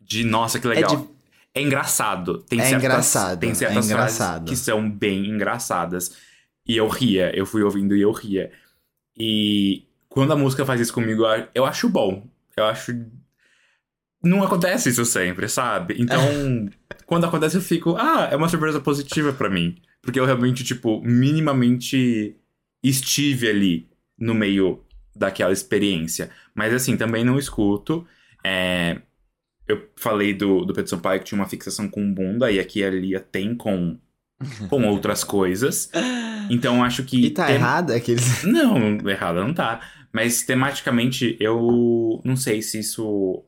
[0.01, 0.95] De nossa, que legal.
[0.97, 1.18] de-
[1.53, 2.39] É engraçado.
[2.43, 4.45] Tem É certas, engraçado, Tem é certas frases engraçado.
[4.49, 6.15] que são bem engraçadas.
[6.67, 8.51] E eu ria, eu fui ouvindo e eu ria.
[9.17, 11.23] E quando a música faz isso comigo,
[11.55, 12.27] eu- acho bom.
[12.55, 12.91] Eu acho.
[14.23, 15.95] Não acontece isso sempre, sabe?
[15.97, 16.19] Então,
[17.05, 19.77] quando acontece, eu fico, ah, é uma surpresa positiva pra mim.
[20.01, 22.35] Porque eu realmente, tipo, minimamente
[22.83, 24.83] estive ali no meio
[25.15, 26.29] daquela experiência.
[26.53, 28.05] Mas assim, também não escuto.
[28.45, 29.01] É,
[29.69, 32.89] Eu falei do, do Pedro Sampaio que tinha uma fixação com bunda, e aqui a
[32.89, 33.97] Lia tem com,
[34.69, 35.89] com outras coisas.
[36.49, 37.25] Então acho que.
[37.27, 38.43] E tá tem- errado aqueles.
[38.43, 39.79] não, errada não tá.
[40.11, 43.45] Mas tematicamente, eu não sei se isso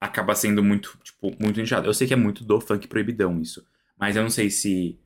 [0.00, 1.86] acaba sendo muito, tipo, muito nichado.
[1.88, 3.64] Eu sei que é muito do funk proibidão isso.
[3.98, 4.98] Mas eu não sei se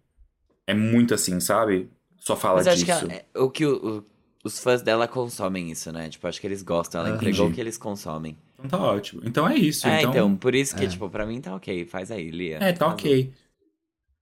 [0.66, 1.90] é muito assim, sabe?
[2.18, 3.06] Só fala Mas disso.
[3.06, 4.04] que é- o que o- o-
[4.44, 6.08] os fãs dela consomem isso, né?
[6.08, 7.00] Tipo, acho que eles gostam.
[7.02, 8.36] Ela Ah, entregou o que eles consomem.
[8.58, 9.22] Então tá ótimo.
[9.24, 9.86] Então é isso.
[9.86, 10.88] é, então, então, por isso que, é.
[10.88, 11.84] tipo, pra mim tá ok.
[11.84, 12.58] Faz aí, Lia.
[12.60, 13.32] É, tá ok.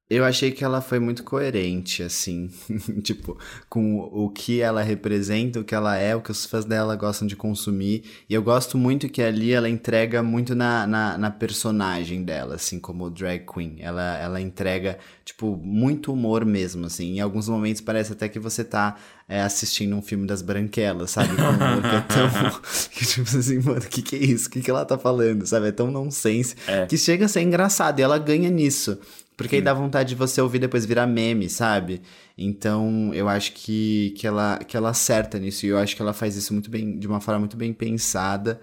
[0.09, 2.48] Eu achei que ela foi muito coerente, assim.
[3.02, 3.36] tipo,
[3.68, 7.26] com o que ela representa, o que ela é, o que os fãs dela gostam
[7.26, 8.04] de consumir.
[8.30, 12.78] E eu gosto muito que ali ela entrega muito na, na, na personagem dela, assim,
[12.78, 13.78] como drag queen.
[13.80, 17.16] Ela, ela entrega, tipo, muito humor mesmo, assim.
[17.16, 18.96] Em alguns momentos parece até que você tá
[19.28, 21.34] é, assistindo um filme das branquelas, sabe?
[21.34, 22.61] Com um humor que é tão.
[22.92, 24.46] que, tipo assim, mano, o que, que é isso?
[24.46, 25.66] O que, que ela tá falando, sabe?
[25.66, 26.54] É tão nonsense.
[26.68, 26.86] É.
[26.86, 28.96] Que chega a ser engraçado e ela ganha nisso.
[29.37, 32.01] Porque aí dá vontade de você ouvir depois virar meme, sabe?
[32.39, 35.66] Então, eu acho que, que, ela, que ela acerta nisso.
[35.66, 38.61] E eu acho que ela faz isso muito bem, de uma forma muito bem pensada.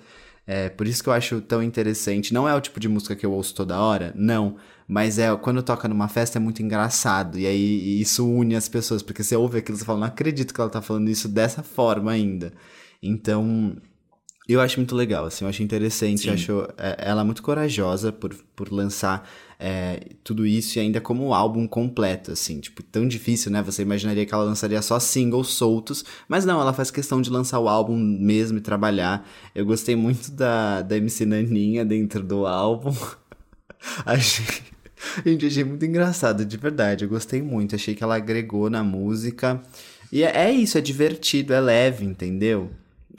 [0.47, 2.33] É, por isso que eu acho tão interessante.
[2.33, 4.55] Não é o tipo de música que eu ouço toda hora, não.
[4.87, 7.37] Mas é quando toca numa festa é muito engraçado.
[7.39, 10.53] E aí isso une as pessoas, porque você ouve aquilo e você fala, não acredito
[10.53, 12.51] que ela tá falando isso dessa forma ainda.
[13.01, 13.75] Então,
[14.47, 16.29] eu acho muito legal, assim, eu acho interessante, Sim.
[16.29, 21.65] acho é, ela muito corajosa por, por lançar é, tudo isso e ainda como álbum
[21.65, 23.63] completo, assim, tipo, tão difícil, né?
[23.63, 27.59] Você imaginaria que ela lançaria só singles soltos, mas não, ela faz questão de lançar
[27.59, 29.25] o álbum mesmo e trabalhar.
[29.55, 32.93] Eu gostei muito da, da MC Naninha dentro do álbum.
[34.05, 34.45] achei.
[35.25, 37.05] Gente, achei muito engraçado, de verdade.
[37.05, 37.75] Eu gostei muito.
[37.75, 39.61] Achei que ela agregou na música.
[40.11, 42.69] E é, é isso, é divertido, é leve, entendeu?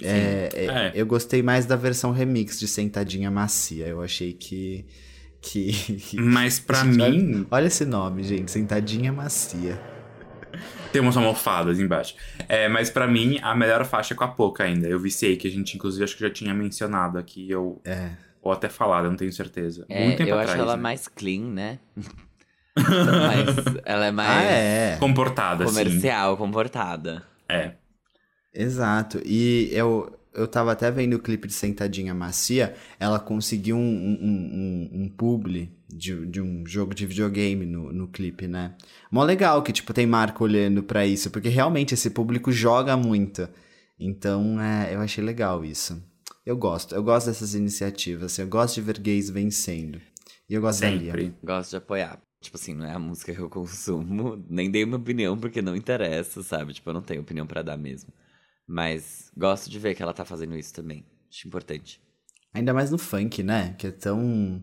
[0.02, 0.92] É, é- É.
[0.94, 3.86] Eu gostei mais da versão remix de Sentadinha Macia.
[3.86, 4.84] Eu achei que.
[5.40, 5.72] que...
[6.18, 8.50] Mas pra Gente, mim, Olha esse nome, gente.
[8.50, 9.80] Sentadinha Macia.
[10.92, 12.14] tem umas almofadas embaixo.
[12.48, 14.88] É, mas pra mim, a melhor faixa é com a Poca ainda.
[14.88, 17.50] Eu viciei, que a gente, inclusive, acho que já tinha mencionado aqui.
[17.50, 18.10] Eu, É.
[18.42, 19.84] ou até falado, eu não tenho certeza.
[19.88, 20.50] É, Muito tempo eu atrás.
[20.52, 20.82] acho ela né?
[20.82, 21.78] mais clean, né?
[22.76, 24.96] Mas ela é mais Ah, é.
[24.98, 25.72] Comportada, assim.
[25.74, 27.22] comercial, comportada.
[27.48, 27.72] É.
[28.54, 29.20] Exato.
[29.24, 34.18] E eu, eu tava até vendo o clipe de Sentadinha Macia, ela conseguiu um, um,
[34.22, 38.74] um, um publi de, de um jogo de videogame no, no clipe, né?
[39.10, 43.48] Mó legal que, tipo, tem marca olhando pra isso, porque realmente esse público joga muito.
[43.98, 46.02] Então, é, eu achei legal isso.
[46.44, 50.00] Eu gosto, eu gosto dessas iniciativas, assim, eu gosto de ver gays vencendo.
[50.48, 51.12] E eu gosto da Lia.
[51.12, 51.34] Sempre.
[51.42, 52.20] Gosto de apoiar.
[52.40, 54.44] Tipo assim, não é a música que eu consumo.
[54.50, 56.74] Nem dei uma opinião porque não interessa, sabe?
[56.74, 58.12] Tipo, eu não tenho opinião pra dar mesmo.
[58.66, 61.04] Mas gosto de ver que ela tá fazendo isso também.
[61.30, 62.00] Acho importante.
[62.52, 63.74] Ainda mais no funk, né?
[63.78, 64.60] Que é tão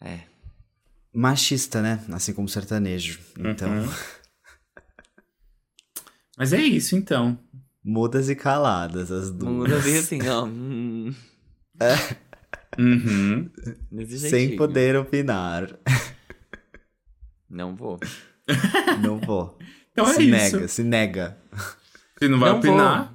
[0.00, 0.20] É.
[1.12, 2.04] machista, né?
[2.12, 3.18] Assim como o sertanejo.
[3.38, 3.88] Então, Uhum.
[6.38, 7.38] Mas é isso, então.
[7.84, 9.52] mudas e caladas as duas.
[9.52, 10.44] Muda bem assim, ó.
[10.46, 11.14] hum,
[12.78, 13.50] Uhum.
[13.90, 15.78] Desse Sem poder opinar.
[17.48, 17.98] Não vou.
[19.02, 19.58] Não vou.
[19.92, 20.30] Então é se isso.
[20.30, 21.41] nega, se nega.
[22.22, 22.98] Se não vai não opinar.
[22.98, 23.08] vou.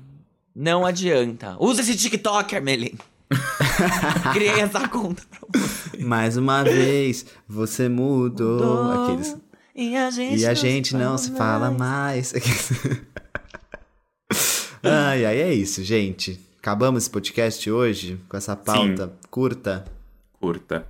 [0.53, 1.55] Não adianta.
[1.61, 2.91] Usa esse TikTok, Armelin.
[4.33, 6.03] Criei essa conta pra você.
[6.03, 9.05] Mais uma vez, você mudou.
[9.05, 9.37] Aqueles.
[9.73, 12.33] E a gente, E a gente não se fala mais.
[14.83, 16.37] ai, ai, é isso, gente.
[16.59, 19.85] Acabamos esse podcast hoje com essa pauta curta.
[20.33, 20.85] Curta.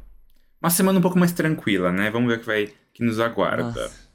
[0.60, 2.10] Uma semana um pouco mais tranquila, né?
[2.10, 3.64] Vamos ver o que vai que nos aguarda.
[3.64, 4.07] Nossa.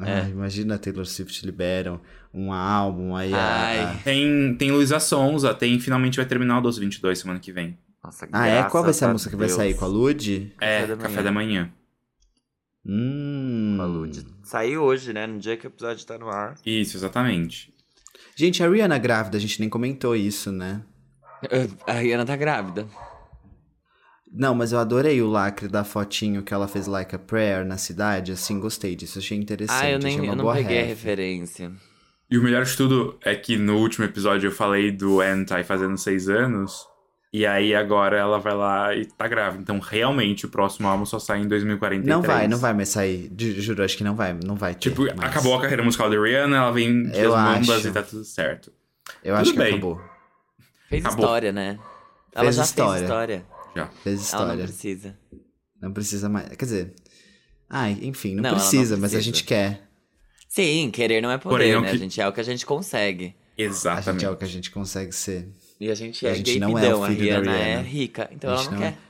[0.00, 2.00] Ah, imagina a Taylor Swift liberam
[2.32, 3.32] um álbum aí.
[3.34, 3.78] a- Ai.
[3.84, 7.78] a- Tem, tem Luísa Sonza, tem Finalmente vai terminar o 1222 semana que vem.
[8.02, 8.62] Nossa, Ah, é?
[8.64, 9.56] Qual vai ser a música que vai Deus.
[9.56, 10.54] sair com a Lud?
[10.60, 11.70] É, Café da Café da Manhã.
[12.86, 13.74] Hum.
[13.76, 14.26] Com a Lud.
[14.42, 15.26] Saiu hoje, né?
[15.26, 16.54] No dia que o episódio tá no ar.
[16.64, 17.72] Isso, exatamente.
[18.34, 20.82] Gente, a Rihanna grávida, a gente nem comentou isso, né?
[21.86, 22.86] A Rihanna tá grávida.
[24.32, 27.76] Não, mas eu adorei o lacre da fotinho que ela fez Like a Prayer na
[27.76, 29.82] cidade, assim, gostei disso, achei interessante.
[29.84, 30.88] Ah, eu, achei nem, uma eu não peguei a ref.
[30.90, 31.72] referência.
[32.30, 35.98] E o melhor de tudo é que no último episódio eu falei do Anti fazendo
[35.98, 36.86] seis anos.
[37.32, 39.62] E aí agora ela vai lá e tá grávida.
[39.62, 42.06] Então realmente o próximo álbum só sai em 2043.
[42.08, 44.90] Não vai, não vai mais sair, ju- juro, acho que não vai, não vai ter.
[44.90, 47.88] Tipo, mas acabou a carreira musical da Rihanna, ela vem de bombas acho.
[47.88, 48.72] e tá tudo certo.
[49.24, 49.68] Eu tudo acho que bem.
[49.74, 50.00] acabou,
[50.88, 51.24] Fez Acabou.
[51.24, 51.78] história, né?
[52.32, 52.92] Ela Fez já história.
[52.92, 53.46] fez história.
[53.80, 53.86] Já.
[54.02, 54.56] fez Ela história.
[54.56, 55.18] não precisa.
[55.80, 56.94] Não precisa mais, quer dizer...
[57.68, 59.22] Ai, enfim, não, Não, ela não precisa, mas a precisa.
[59.22, 59.88] gente quer.
[60.48, 61.88] Sim, querer não é poder, Porém, é né?
[61.90, 63.36] que- A gente é o que a gente consegue.
[63.56, 64.22] A Exatamente.
[64.22, 65.48] gente é o que a gente consegue ser.
[65.78, 67.56] E a gente E a é gente gay não é o a filho da Rihanna
[67.56, 67.82] é Rihanna.
[67.82, 68.90] rica, então A ela gente não não é.
[68.90, 68.96] quer.
[68.96, 69.09] É,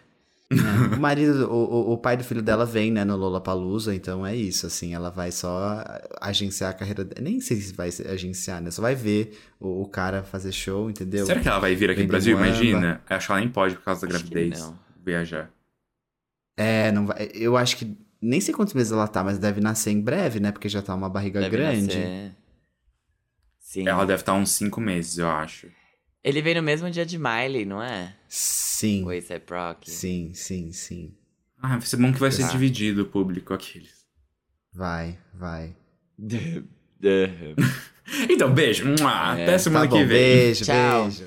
[0.97, 4.67] o marido, o, o, pai do filho dela vem, né, no Lollapalooza, então é isso,
[4.67, 5.85] assim, ela vai só
[6.21, 7.21] agenciar a carreira dela.
[7.23, 8.71] Nem sei se vai agenciar, né?
[8.73, 11.25] Só vai ver o, o cara fazer show, entendeu?
[11.25, 12.37] Será que ela vai vir aqui no Brasil?
[12.37, 13.01] Imagina.
[13.09, 14.61] Eu acho que ela nem pode por causa da Acho gravidez.
[14.61, 14.79] não.
[15.05, 15.51] Viajar.
[16.57, 17.31] É, não vai.
[17.33, 17.97] Eu acho que.
[18.21, 20.53] Nem sei quantos meses ela tá, mas deve nascer em breve, né?
[20.53, 21.87] Porque já tá uma barriga Deve grande.
[21.87, 22.37] nascer.
[23.61, 23.89] Sim.
[23.89, 25.69] Ela deve estar uns cinco meses, eu acho.
[26.23, 28.15] Ele veio no mesmo dia de Miley, não é?
[28.29, 29.05] Sim.
[29.05, 29.91] O A$AP Rocky.
[29.91, 31.15] Sim, sim, sim.
[31.63, 32.49] Ah, vai ser bom que vai ser Ah.
[32.49, 34.07] dividido o público aqueles.
[34.73, 35.75] Vai, vai.
[38.29, 38.85] Então, beijo.
[38.89, 40.19] É, Até semana tá bom, que vem.
[40.19, 41.03] Beijo, Tchau.
[41.05, 41.27] beijo.